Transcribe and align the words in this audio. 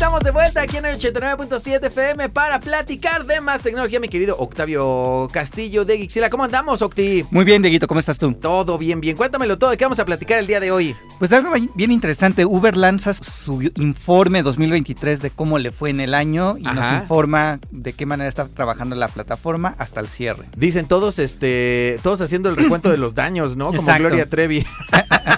Estamos 0.00 0.20
de 0.20 0.30
vuelta 0.30 0.62
aquí 0.62 0.78
en 0.78 0.86
el 0.86 0.96
89.7 0.96 1.88
FM 1.88 2.30
para 2.30 2.58
platicar 2.58 3.26
de 3.26 3.42
más 3.42 3.60
tecnología, 3.60 4.00
mi 4.00 4.08
querido 4.08 4.34
Octavio 4.38 5.28
Castillo 5.30 5.84
de 5.84 5.98
Gixila. 5.98 6.30
¿Cómo 6.30 6.44
andamos, 6.44 6.80
Octi? 6.80 7.22
Muy 7.30 7.44
bien, 7.44 7.60
Dieguito, 7.60 7.86
¿cómo 7.86 8.00
estás 8.00 8.16
tú? 8.16 8.32
Todo 8.32 8.78
bien, 8.78 9.02
bien. 9.02 9.14
Cuéntamelo 9.14 9.58
todo. 9.58 9.68
¿De 9.68 9.76
qué 9.76 9.84
vamos 9.84 9.98
a 9.98 10.06
platicar 10.06 10.38
el 10.38 10.46
día 10.46 10.58
de 10.58 10.72
hoy? 10.72 10.96
Pues 11.18 11.30
algo 11.32 11.50
bien 11.74 11.92
interesante, 11.92 12.46
Uber 12.46 12.78
lanza 12.78 13.12
su 13.12 13.60
informe 13.76 14.42
2023 14.42 15.20
de 15.20 15.30
cómo 15.30 15.58
le 15.58 15.70
fue 15.70 15.90
en 15.90 16.00
el 16.00 16.14
año 16.14 16.56
y 16.56 16.62
nos 16.62 16.90
informa 16.92 17.60
de 17.70 17.92
qué 17.92 18.06
manera 18.06 18.26
está 18.26 18.48
trabajando 18.48 18.96
la 18.96 19.08
plataforma 19.08 19.74
hasta 19.76 20.00
el 20.00 20.08
cierre. 20.08 20.48
Dicen 20.56 20.88
todos, 20.88 21.18
este, 21.18 22.00
todos 22.02 22.22
haciendo 22.22 22.48
el 22.48 22.56
recuento 22.56 22.88
de 22.90 22.96
los 22.96 23.14
daños, 23.14 23.54
¿no? 23.54 23.66
Como 23.66 23.80
Exacto. 23.80 24.04
Gloria 24.04 24.30
Trevi. 24.30 24.64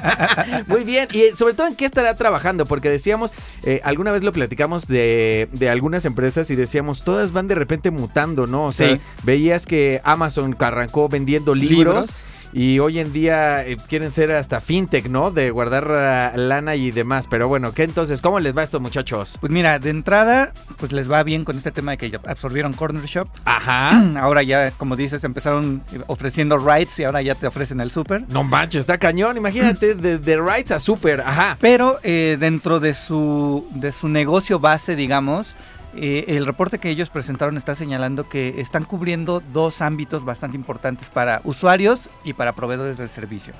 Muy 0.68 0.84
bien. 0.84 1.08
Y 1.12 1.34
sobre 1.34 1.54
todo 1.54 1.66
en 1.66 1.74
qué 1.74 1.84
estará 1.84 2.14
trabajando, 2.14 2.64
porque 2.64 2.88
decíamos, 2.88 3.32
eh, 3.64 3.80
alguna 3.82 4.12
vez 4.12 4.22
lo 4.22 4.30
platicamos 4.30 4.51
de, 4.86 5.48
de 5.52 5.68
algunas 5.70 6.04
empresas 6.04 6.50
y 6.50 6.56
decíamos, 6.56 7.02
todas 7.04 7.32
van 7.32 7.48
de 7.48 7.54
repente 7.54 7.90
mutando, 7.90 8.46
¿no? 8.46 8.66
O 8.66 8.72
sea, 8.72 8.96
Sí. 8.96 9.00
veías 9.22 9.66
que 9.66 10.00
Amazon 10.04 10.56
arrancó 10.58 11.08
vendiendo 11.08 11.54
libros. 11.54 11.78
Libros. 11.78 12.10
Y 12.52 12.78
hoy 12.80 12.98
en 12.98 13.12
día 13.12 13.66
eh, 13.66 13.76
quieren 13.88 14.10
ser 14.10 14.32
hasta 14.32 14.60
fintech, 14.60 15.08
¿no? 15.08 15.30
De 15.30 15.50
guardar 15.50 15.90
ah, 15.90 16.32
lana 16.36 16.76
y 16.76 16.90
demás. 16.90 17.26
Pero 17.26 17.48
bueno, 17.48 17.72
¿qué 17.72 17.84
entonces? 17.84 18.20
¿Cómo 18.20 18.40
les 18.40 18.56
va 18.56 18.60
a 18.60 18.64
estos 18.64 18.80
muchachos? 18.80 19.38
Pues 19.40 19.50
mira, 19.50 19.78
de 19.78 19.90
entrada, 19.90 20.52
pues 20.76 20.92
les 20.92 21.10
va 21.10 21.22
bien 21.22 21.44
con 21.44 21.56
este 21.56 21.70
tema 21.70 21.92
de 21.92 21.98
que 21.98 22.20
absorbieron 22.26 22.74
Corner 22.74 23.04
Shop. 23.04 23.28
Ajá. 23.44 24.02
Ahora 24.20 24.42
ya, 24.42 24.70
como 24.72 24.96
dices, 24.96 25.24
empezaron 25.24 25.82
ofreciendo 26.08 26.58
rides 26.58 26.98
y 26.98 27.04
ahora 27.04 27.22
ya 27.22 27.34
te 27.34 27.46
ofrecen 27.46 27.80
el 27.80 27.90
super. 27.90 28.24
No 28.28 28.44
manches, 28.44 28.80
está 28.80 28.98
cañón. 28.98 29.36
Imagínate, 29.36 29.94
de, 29.94 30.18
de 30.18 30.40
rights 30.40 30.72
a 30.72 30.78
super. 30.78 31.22
Ajá. 31.22 31.56
Pero 31.60 31.98
eh, 32.02 32.36
dentro 32.38 32.80
de 32.80 32.94
su, 32.94 33.66
de 33.74 33.92
su 33.92 34.08
negocio 34.08 34.58
base, 34.58 34.94
digamos, 34.96 35.54
eh, 35.96 36.24
el 36.28 36.46
reporte 36.46 36.78
que 36.78 36.90
ellos 36.90 37.10
presentaron 37.10 37.56
está 37.56 37.74
señalando 37.74 38.28
que 38.28 38.60
están 38.60 38.84
cubriendo 38.84 39.42
dos 39.52 39.82
ámbitos 39.82 40.24
bastante 40.24 40.56
importantes 40.56 41.10
para 41.10 41.40
usuarios 41.44 42.08
y 42.24 42.32
para 42.32 42.52
proveedores 42.54 42.98
del 42.98 43.08
servicio. 43.08 43.54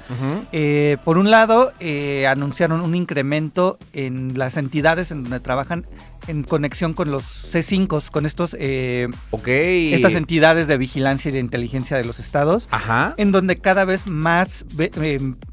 Eh, 0.53 0.97
por 1.05 1.19
un 1.19 1.31
lado, 1.31 1.73
eh, 1.81 2.27
anunciaron 2.27 2.81
un 2.81 2.95
incremento 2.95 3.79
en 3.93 4.39
las 4.39 4.57
entidades 4.57 5.11
en 5.11 5.23
donde 5.25 5.41
trabajan 5.41 5.87
en 6.29 6.45
conexión 6.45 6.93
con 6.93 7.11
los 7.11 7.25
C5, 7.25 8.11
con 8.13 8.27
estos, 8.27 8.57
eh, 8.61 9.09
Ok. 9.33 9.49
estas 9.49 10.15
entidades 10.15 10.69
de 10.69 10.77
vigilancia 10.79 11.31
y 11.31 11.33
de 11.33 11.41
inteligencia 11.41 11.97
de 11.97 12.05
los 12.05 12.21
estados 12.21 12.69
Ajá. 12.71 13.15
en 13.17 13.33
donde 13.33 13.59
cada 13.59 13.85
vez 13.85 14.07
más 14.07 14.65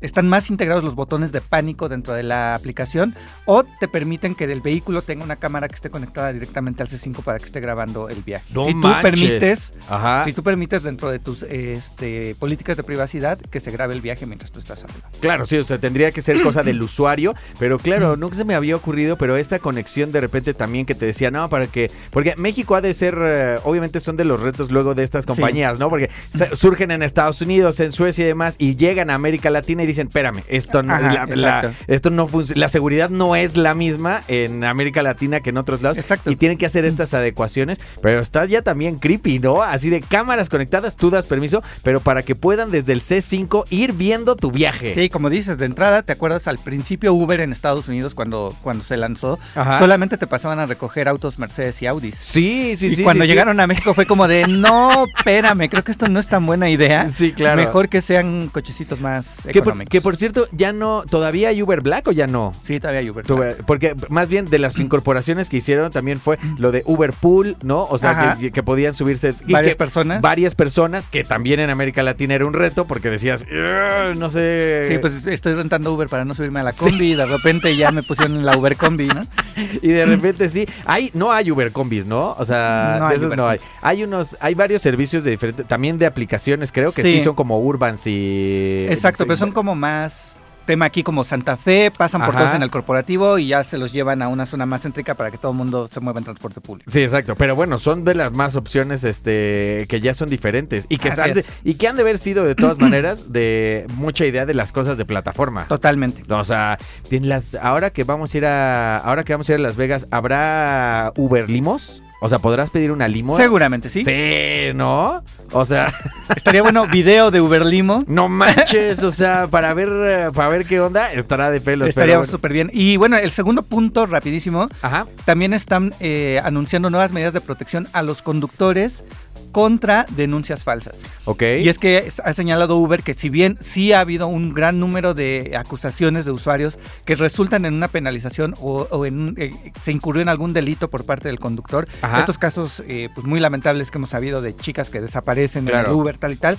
están 0.01 0.27
más 0.29 0.51
integrados 0.51 0.83
los 0.83 0.93
botones 0.93 1.31
de 1.31 1.41
pánico 1.41 1.89
dentro 1.89 2.13
de 2.13 2.21
la 2.21 2.53
aplicación 2.53 3.15
o 3.45 3.63
te 3.79 3.87
permiten 3.87 4.35
que 4.35 4.43
el 4.43 4.61
vehículo 4.61 5.01
tenga 5.01 5.23
una 5.23 5.37
cámara 5.37 5.67
que 5.67 5.73
esté 5.73 5.89
conectada 5.89 6.31
directamente 6.33 6.68
al 6.77 6.87
C5 6.87 7.23
para 7.23 7.39
que 7.39 7.45
esté 7.45 7.59
grabando 7.59 8.09
el 8.09 8.21
viaje. 8.23 8.45
No 8.53 8.65
si 8.65 8.71
tú 8.71 8.77
manches. 8.87 9.01
permites, 9.03 9.73
Ajá. 9.89 10.23
si 10.25 10.33
tú 10.33 10.43
permites 10.43 10.83
dentro 10.83 11.09
de 11.09 11.19
tus 11.19 11.43
este, 11.43 12.35
políticas 12.39 12.77
de 12.77 12.83
privacidad 12.83 13.37
que 13.39 13.59
se 13.59 13.71
grabe 13.71 13.93
el 13.93 14.01
viaje 14.01 14.25
mientras 14.25 14.51
tú 14.51 14.59
estás 14.59 14.83
arriba. 14.83 15.09
Claro, 15.19 15.45
sí, 15.45 15.57
o 15.57 15.63
sea, 15.63 15.77
tendría 15.77 16.11
que 16.11 16.21
ser 16.21 16.41
cosa 16.41 16.63
del 16.63 16.81
usuario, 16.81 17.33
pero 17.59 17.79
claro, 17.79 18.15
nunca 18.15 18.35
se 18.35 18.45
me 18.45 18.55
había 18.55 18.75
ocurrido, 18.75 19.17
pero 19.17 19.37
esta 19.37 19.59
conexión 19.59 20.11
de 20.11 20.21
repente 20.21 20.53
también 20.53 20.85
que 20.85 20.95
te 20.95 21.05
decía, 21.05 21.31
no, 21.31 21.49
para 21.49 21.67
que, 21.67 21.89
porque 22.11 22.35
México 22.37 22.75
ha 22.75 22.81
de 22.81 22.93
ser, 22.93 23.17
eh, 23.19 23.57
obviamente 23.63 23.99
son 23.99 24.17
de 24.17 24.25
los 24.25 24.39
retos 24.41 24.71
luego 24.71 24.93
de 24.95 25.03
estas 25.03 25.25
compañías, 25.25 25.79
¿no? 25.79 25.89
Porque 25.89 26.09
surgen 26.53 26.91
en 26.91 27.03
Estados 27.03 27.41
Unidos, 27.41 27.79
en 27.79 27.91
Suecia 27.91 28.23
y 28.23 28.27
demás, 28.27 28.55
y 28.59 28.75
llegan 28.75 29.09
a 29.09 29.15
América 29.15 29.49
Latina 29.49 29.83
y 29.83 29.87
dicen, 29.87 30.07
espérame, 30.07 30.43
esto 30.47 30.83
no, 30.83 30.93
Ajá, 30.93 31.25
la, 31.25 31.35
la- 31.35 31.57
exacto. 31.59 31.83
esto 31.87 32.09
no 32.09 32.27
funciona, 32.27 32.59
la 32.59 32.67
seguridad 32.69 33.09
no 33.09 33.35
es 33.35 33.57
la 33.57 33.73
misma 33.73 34.21
en 34.27 34.63
América 34.63 35.01
Latina 35.01 35.39
que 35.39 35.49
en 35.49 35.57
otros 35.57 35.81
lados. 35.81 35.97
Exacto. 35.97 36.29
Y 36.31 36.35
tienen 36.35 36.57
que 36.59 36.67
hacer 36.67 36.85
estas 36.85 37.15
adecuaciones, 37.15 37.79
pero 38.03 38.19
está 38.19 38.45
ya 38.45 38.61
también 38.61 38.99
creepy, 38.99 39.39
¿no? 39.39 39.63
Así 39.63 39.89
de 39.89 40.01
cámaras 40.01 40.49
conectadas, 40.49 40.95
tú 40.95 41.09
das 41.09 41.25
permiso, 41.25 41.63
pero 41.81 41.99
para 42.01 42.21
que 42.21 42.35
puedan 42.35 42.69
desde 42.69 42.93
el 42.93 43.01
C5 43.01 43.63
ir 43.71 43.93
viendo 43.93 44.35
tu 44.35 44.51
viaje. 44.51 44.93
Sí, 44.93 45.09
como 45.09 45.31
dices, 45.31 45.57
de 45.57 45.65
entrada, 45.65 46.03
¿te 46.03 46.13
acuerdas 46.13 46.47
al 46.47 46.59
principio 46.59 47.13
Uber 47.13 47.39
en 47.41 47.51
Estados 47.51 47.87
Unidos 47.87 48.13
cuando, 48.13 48.55
cuando 48.61 48.83
se 48.83 48.97
lanzó? 48.97 49.39
Ajá. 49.55 49.79
Solamente 49.79 50.17
te 50.17 50.27
pasaban 50.27 50.59
a 50.59 50.67
recoger 50.67 51.07
autos 51.07 51.39
Mercedes 51.39 51.81
y 51.81 51.87
Audis. 51.87 52.15
Sí, 52.15 52.75
sí, 52.75 52.87
y 52.87 52.95
sí. 52.95 53.03
cuando 53.03 53.23
sí, 53.23 53.27
sí. 53.29 53.33
llegaron 53.33 53.59
a 53.59 53.65
México 53.67 53.93
fue 53.95 54.05
como 54.05 54.27
de, 54.27 54.45
no, 54.47 55.05
espérame, 55.17 55.67
creo 55.69 55.83
que 55.83 55.91
esto 55.91 56.07
no 56.09 56.19
es 56.19 56.27
tan 56.27 56.45
buena 56.45 56.69
idea. 56.69 57.07
Sí, 57.07 57.31
claro. 57.31 57.55
Mejor 57.61 57.89
que 57.89 58.01
sean 58.01 58.49
cochecitos 58.49 58.99
más 58.99 59.37
Que 59.43 59.53
por, 59.53 59.69
económicos. 59.69 59.91
que 59.91 60.01
por 60.01 60.15
cierto, 60.15 60.47
ya 60.51 60.73
no, 60.73 61.03
todavía 61.09 61.49
hay 61.49 61.61
Uber 61.63 61.81
Black 61.81 62.07
o 62.07 62.11
ya 62.11 62.27
no. 62.27 62.51
Sí, 62.61 62.79
todavía 62.79 62.99
hay 63.01 63.09
Uber. 63.09 63.25
Tuve- 63.25 63.55
Porque 63.65 63.95
más 64.09 64.27
bien 64.29 64.45
de 64.45 64.59
las 64.59 64.79
incorporaciones 64.79 65.49
que 65.49 65.57
hicieron 65.57 65.91
también 65.91 66.19
fue 66.19 66.37
lo 66.57 66.71
de 66.71 66.83
Uber 66.85 67.13
Pool, 67.13 67.57
¿no? 67.63 67.83
O 67.85 67.97
sea, 67.97 68.37
que, 68.39 68.51
que 68.51 68.63
podían 68.63 68.93
subirse. 68.93 69.33
Varias 69.47 69.75
personas. 69.75 70.21
Varias 70.21 70.55
personas, 70.55 71.09
que 71.09 71.23
también 71.23 71.59
en 71.59 71.69
América 71.69 72.03
Latina 72.03 72.35
era 72.35 72.45
un 72.45 72.53
reto 72.53 72.85
porque 72.87 73.09
decías, 73.09 73.45
"Ugh, 73.49 74.15
no 74.17 74.29
sé. 74.29 74.85
Sí, 74.87 74.97
pues 74.99 75.25
estoy 75.27 75.53
rentando 75.53 75.93
Uber 75.93 76.07
para 76.09 76.25
no 76.25 76.33
subirme 76.33 76.59
a 76.59 76.63
la 76.63 76.71
Sí. 76.71 76.85
combi 76.89 77.11
y 77.11 77.15
de 77.15 77.25
repente 77.25 77.75
ya 77.75 77.91
me 77.91 78.03
pusieron 78.03 78.37
en 78.37 78.45
la 78.45 78.57
Uber 78.57 78.75
combi, 78.75 79.07
¿no? 79.07 79.25
Y 79.81 79.89
de 79.89 80.05
repente 80.05 80.47
sí, 80.49 80.65
hay, 80.85 81.11
no 81.13 81.31
hay 81.31 81.51
Uber 81.51 81.71
combis, 81.71 82.05
¿no? 82.05 82.33
O 82.37 82.45
sea, 82.45 82.97
No 82.99 83.09
de 83.09 83.15
esos 83.15 83.35
no 83.35 83.47
hay. 83.47 83.59
Hay 83.81 84.03
unos, 84.03 84.37
hay 84.39 84.55
varios 84.55 84.81
servicios 84.81 85.23
de 85.23 85.31
diferentes, 85.31 85.67
también 85.67 85.97
de 85.97 86.05
aplicaciones, 86.05 86.71
creo 86.71 86.91
que 86.91 87.03
sí, 87.03 87.13
Sí. 87.13 87.21
son 87.21 87.35
como 87.35 87.59
Urbans 87.59 88.07
y. 88.07 88.85
Exacto, 88.89 89.23
sí, 89.23 89.27
pero 89.27 89.37
son 89.37 89.51
como 89.51 89.75
más 89.75 90.37
tema 90.69 90.85
aquí 90.85 91.01
como 91.01 91.23
Santa 91.23 91.57
Fe, 91.57 91.89
pasan 91.89 92.21
por 92.21 92.35
Ajá. 92.35 92.43
todos 92.43 92.53
en 92.53 92.61
el 92.61 92.69
corporativo 92.69 93.39
y 93.39 93.47
ya 93.47 93.63
se 93.63 93.79
los 93.79 93.91
llevan 93.91 94.21
a 94.21 94.27
una 94.27 94.45
zona 94.45 94.67
más 94.67 94.83
céntrica 94.83 95.15
para 95.15 95.31
que 95.31 95.39
todo 95.39 95.51
el 95.51 95.57
mundo 95.57 95.87
se 95.89 95.99
mueva 95.99 96.19
en 96.19 96.25
transporte 96.25 96.61
público. 96.61 96.91
Sí, 96.91 97.01
exacto. 97.01 97.35
Pero 97.35 97.55
bueno, 97.55 97.79
son 97.79 98.05
de 98.05 98.13
las 98.13 98.31
más 98.31 98.55
opciones 98.55 99.03
este, 99.03 99.87
que 99.89 99.99
ya 99.99 100.13
son 100.13 100.29
diferentes 100.29 100.85
y 100.87 100.99
que, 100.99 101.09
han 101.09 101.33
de, 101.33 101.43
y 101.63 101.73
que 101.73 101.87
han 101.87 101.95
de 101.95 102.03
haber 102.03 102.19
sido 102.19 102.43
de 102.43 102.53
todas 102.53 102.77
maneras 102.79 103.33
de 103.33 103.87
mucha 103.95 104.27
idea 104.27 104.45
de 104.45 104.53
las 104.53 104.71
cosas 104.71 104.95
de 104.99 105.05
plataforma. 105.05 105.65
Totalmente. 105.65 106.31
O 106.31 106.43
sea, 106.43 106.77
en 107.09 107.29
las, 107.29 107.55
ahora 107.55 107.89
que 107.89 108.03
vamos 108.03 108.35
a 108.35 108.37
ir 108.37 108.45
a 108.45 108.97
ahora 108.97 109.23
que 109.23 109.33
vamos 109.33 109.49
a 109.49 109.53
ir 109.53 109.59
a 109.59 109.63
Las 109.63 109.75
Vegas, 109.75 110.05
¿habrá 110.11 111.13
Uber 111.15 111.49
Limos? 111.49 112.03
O 112.21 112.27
sea, 112.27 112.39
¿podrás 112.39 112.69
pedir 112.69 112.91
una 112.91 113.07
limo? 113.07 113.37
Seguramente, 113.37 113.89
¿sí? 113.89 114.03
Sí, 114.03 114.73
¿no? 114.75 115.23
O 115.51 115.63
sea, 115.65 115.87
Estaría 116.35 116.61
bueno 116.61 116.85
video 116.87 117.31
de 117.31 117.41
Uber 117.41 117.65
Limo. 117.65 118.03
no 118.07 118.27
manches, 118.29 119.03
o 119.03 119.11
sea, 119.11 119.47
para 119.47 119.73
ver 119.73 119.89
eh, 119.89 120.31
para 120.33 120.49
ver 120.49 120.65
qué 120.65 120.79
onda, 120.81 121.11
estará 121.13 121.49
de 121.49 121.61
pelos. 121.61 121.87
Estaría 121.89 122.17
bueno. 122.17 122.29
súper 122.31 122.53
bien. 122.53 122.69
Y 122.73 122.97
bueno, 122.97 123.17
el 123.17 123.31
segundo 123.31 123.63
punto, 123.63 124.05
rapidísimo, 124.05 124.67
Ajá. 124.81 125.07
también 125.25 125.53
están 125.53 125.93
eh, 125.99 126.41
anunciando 126.43 126.89
nuevas 126.89 127.11
medidas 127.11 127.33
de 127.33 127.41
protección 127.41 127.87
a 127.93 128.03
los 128.03 128.21
conductores 128.21 129.03
contra 129.51 130.05
denuncias 130.09 130.63
falsas. 130.63 130.99
Ok. 131.25 131.43
Y 131.59 131.69
es 131.69 131.77
que 131.77 132.11
ha 132.23 132.33
señalado 132.33 132.77
Uber 132.77 133.03
que 133.03 133.13
si 133.13 133.29
bien 133.29 133.57
sí 133.59 133.93
ha 133.93 134.01
habido 134.01 134.27
un 134.27 134.53
gran 134.53 134.79
número 134.79 135.13
de 135.13 135.55
acusaciones 135.57 136.25
de 136.25 136.31
usuarios 136.31 136.79
que 137.05 137.15
resultan 137.15 137.65
en 137.65 137.73
una 137.73 137.87
penalización 137.87 138.53
o, 138.61 138.87
o 138.91 139.05
en 139.05 139.35
eh, 139.37 139.51
se 139.79 139.91
incurrió 139.91 140.21
en 140.21 140.29
algún 140.29 140.53
delito 140.53 140.89
por 140.89 141.05
parte 141.05 141.27
del 141.27 141.39
conductor, 141.39 141.87
Ajá. 142.01 142.19
estos 142.19 142.37
casos 142.37 142.83
eh, 142.87 143.09
pues 143.13 143.25
muy 143.25 143.39
lamentables 143.39 143.91
que 143.91 143.97
hemos 143.97 144.09
sabido 144.09 144.41
de 144.41 144.55
chicas 144.55 144.89
que 144.89 145.01
desaparecen 145.01 145.67
en 145.67 145.75
el 145.75 145.87
Uber 145.91 146.17
tal 146.17 146.33
y 146.33 146.37
tal, 146.37 146.57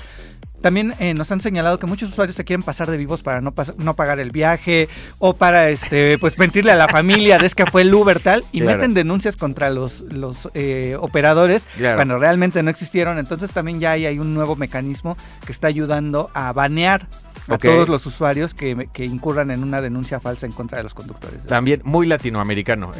también 0.61 0.95
eh, 0.99 1.15
nos 1.15 1.31
han 1.33 1.41
señalado 1.41 1.79
que 1.79 1.87
muchos 1.87 2.11
usuarios 2.11 2.37
se 2.37 2.45
quieren 2.45 2.63
pasar 2.63 2.91
de 2.91 2.97
vivos 2.97 3.23
para 3.23 3.41
no, 3.41 3.55
no 3.79 3.95
pagar 3.97 4.19
el 4.21 4.31
viaje 4.31 4.89
o 5.19 5.35
para 5.35 5.69
este 5.71 6.19
pues 6.19 6.39
mentirle 6.39 6.73
a 6.73 6.77
la 6.77 6.89
familia 6.89 7.39
de 7.39 7.47
es 7.47 7.55
que 7.55 7.67
fue 7.67 7.83
el 7.83 7.95
Uber 7.95 8.21
tal 8.21 8.45
y 8.53 8.61
Claro. 8.61 8.77
meten 8.79 8.95
denuncias 8.95 9.37
contra 9.37 9.71
los, 9.71 10.01
los 10.03 10.49
eh, 10.55 10.97
operadores 11.01 11.67
Claro. 11.77 11.97
cuando 11.97 12.19
realmente 12.19 12.63
no 12.63 12.71
existieron. 12.71 13.19
Entonces 13.19 13.51
también 13.53 13.81
ya 13.81 13.93
hay, 13.93 14.07
hay 14.07 14.19
un 14.19 14.35
nuevo 14.35 14.57
mecanismo 14.57 15.17
que 15.47 15.53
está 15.53 15.69
ayudando 15.69 16.31
a 16.35 16.53
banear 16.53 17.07
a 17.49 17.59
todos 17.59 17.89
los 17.89 18.07
usuarios 18.07 18.55
que, 18.55 18.89
que 18.93 19.05
incurran 19.05 19.51
en 19.51 19.63
una 19.63 19.81
denuncia 19.81 20.21
falsa 20.21 20.47
en 20.47 20.53
contra 20.53 20.79
de 20.79 20.85
los 20.85 20.95
conductores. 20.95 21.47
También 21.47 21.81
muy 21.85 22.07
latinoamericano. 22.07 22.93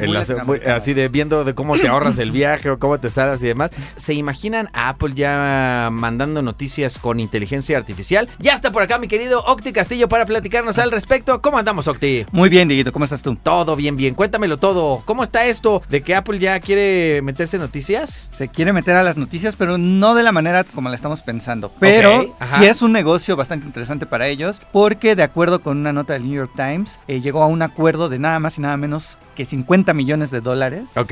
Muy 0.45 0.59
así 0.61 0.93
de 0.93 1.07
viendo 1.07 1.43
de 1.43 1.53
cómo 1.55 1.77
te 1.77 1.87
ahorras 1.87 2.17
el 2.17 2.31
viaje 2.41 2.69
o 2.69 2.79
cómo 2.79 2.99
te 2.99 3.09
salgas 3.09 3.41
y 3.43 3.47
demás. 3.47 3.71
¿Se 3.95 4.13
imaginan 4.13 4.69
a 4.73 4.89
Apple 4.89 5.13
ya 5.15 5.89
mandando 5.91 6.41
noticias 6.41 6.97
con 6.97 7.19
inteligencia 7.19 7.77
artificial. 7.77 8.27
Ya 8.39 8.53
está 8.53 8.71
por 8.71 8.83
acá 8.83 8.97
mi 8.97 9.07
querido 9.07 9.43
Octi 9.45 9.71
Castillo 9.73 10.07
para 10.07 10.25
platicarnos 10.25 10.77
al 10.79 10.91
respecto. 10.91 11.41
¿Cómo 11.41 11.57
andamos, 11.57 11.87
Octi? 11.87 12.25
Muy 12.31 12.49
bien, 12.49 12.67
Dieguito, 12.67 12.91
¿cómo 12.91 13.05
estás 13.05 13.21
tú? 13.21 13.35
Todo 13.35 13.75
bien, 13.75 13.95
bien. 13.95 14.15
Cuéntamelo 14.15 14.57
todo. 14.57 15.01
¿Cómo 15.05 15.23
está 15.23 15.45
esto 15.45 15.81
de 15.89 16.01
que 16.01 16.15
Apple 16.15 16.39
ya 16.39 16.59
quiere 16.59 17.21
meterse 17.21 17.57
en 17.57 17.61
noticias? 17.61 18.29
Se 18.33 18.47
quiere 18.47 18.73
meter 18.73 18.95
a 18.95 19.03
las 19.03 19.17
noticias, 19.17 19.55
pero 19.55 19.77
no 19.77 20.15
de 20.15 20.23
la 20.23 20.31
manera 20.31 20.63
como 20.63 20.89
la 20.89 20.95
estamos 20.95 21.21
pensando. 21.21 21.71
Pero 21.79 22.21
Ok, 22.21 22.35
ajá. 22.39 22.59
sí 22.59 22.65
es 22.65 22.81
un 22.81 22.91
negocio 22.91 23.35
bastante 23.35 23.65
interesante 23.65 24.05
para 24.05 24.27
ellos, 24.27 24.30
porque 24.71 25.15
de 25.15 25.23
acuerdo 25.23 25.61
con 25.61 25.77
una 25.77 25.93
nota 25.93 26.13
del 26.13 26.23
New 26.23 26.33
York 26.33 26.51
Times, 26.55 26.99
eh, 27.07 27.21
llegó 27.21 27.43
a 27.43 27.47
un 27.47 27.61
acuerdo 27.61 28.09
de 28.09 28.19
nada 28.19 28.39
más 28.39 28.57
y 28.57 28.61
nada 28.61 28.77
menos 28.77 29.17
que 29.35 29.45
50 29.45 29.93
millones 29.93 30.31
de 30.31 30.41
dólares 30.41 30.91
Ok. 30.97 31.11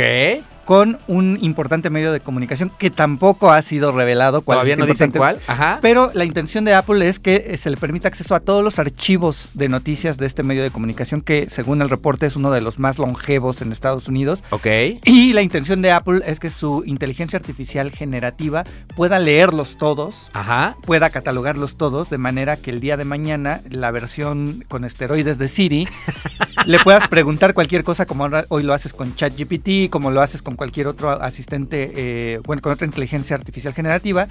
Con 0.69 1.00
un 1.07 1.39
importante 1.42 1.89
medio 1.89 2.12
de 2.12 2.19
comunicación 2.19 2.71
que 2.77 2.92
tampoco 2.92 3.50
ha 3.50 3.60
sido 3.63 3.92
revelado. 3.92 4.44
cuál 4.44 4.57
Todavía 4.57 4.75
es 4.75 4.80
no 4.80 4.86
dicen 4.86 5.10
cuál. 5.10 5.39
Ajá. 5.48 5.80
Pero 5.81 6.12
la 6.13 6.25
intención 6.25 6.63
de 6.63 6.75
Apple 6.75 7.10
es 7.10 7.18
que 7.18 7.44
eh, 7.48 7.57
se 7.57 7.71
le 7.71 7.77
permita 7.77 8.07
acceso 8.07 8.36
a 8.36 8.39
todos 8.39 8.63
los 8.63 8.77
archivos 8.77 9.50
de 9.56 9.68
noticias 9.68 10.19
de 10.19 10.27
este 10.27 10.44
medio 10.44 10.62
de 10.62 10.69
comunicación 10.69 11.21
que, 11.21 11.50
según 11.50 11.81
el 11.81 11.89
reporte, 11.89 12.27
es 12.27 12.36
uno 12.36 12.51
de 12.51 12.62
los 12.62 12.77
más 12.77 13.00
longevos 13.00 13.63
en 13.63 13.71
Estados 13.71 14.07
Unidos. 14.10 14.44
Ok. 14.51 14.68
Y 15.06 15.33
la 15.33 15.42
intención 15.42 15.81
de 15.81 15.92
Apple 15.92 16.21
es 16.27 16.39
que 16.39 16.51
su 16.51 16.83
inteligencia 16.86 17.38
artificial 17.38 17.89
generativa 17.89 18.63
pueda 18.95 19.18
leerlos 19.18 19.75
todos, 19.75 20.30
Ajá. 20.33 20.77
pueda 20.86 21.10
catalogarlos 21.10 21.77
todos, 21.77 22.12
de 22.12 22.19
manera 22.19 22.57
que 22.57 22.69
el 22.69 22.80
día 22.80 22.95
de 22.95 23.06
mañana 23.06 23.62
la 23.71 23.89
versión 23.89 24.63
con 24.68 24.86
esteroides 24.86 25.39
de 25.39 25.48
Siri 25.48 25.88
le 26.65 26.79
puedas 26.79 27.07
preguntar 27.07 27.53
cualquier 27.53 27.83
cosa 27.83 28.06
como 28.06 28.23
ahora- 28.23 28.45
hoy 28.50 28.63
lo 28.63 28.73
haces 28.73 28.94
con 28.94 29.15
ChatGPT, 29.15 29.89
como 29.89 30.11
lo 30.11 30.21
haces 30.21 30.41
con 30.41 30.56
cualquier 30.56 30.88
otro 30.88 31.09
asistente, 31.09 31.91
eh, 31.95 32.39
bueno, 32.45 32.61
con 32.61 32.71
otra 32.71 32.85
inteligencia 32.85 33.35
artificial 33.35 33.73
generativa, 33.73 34.27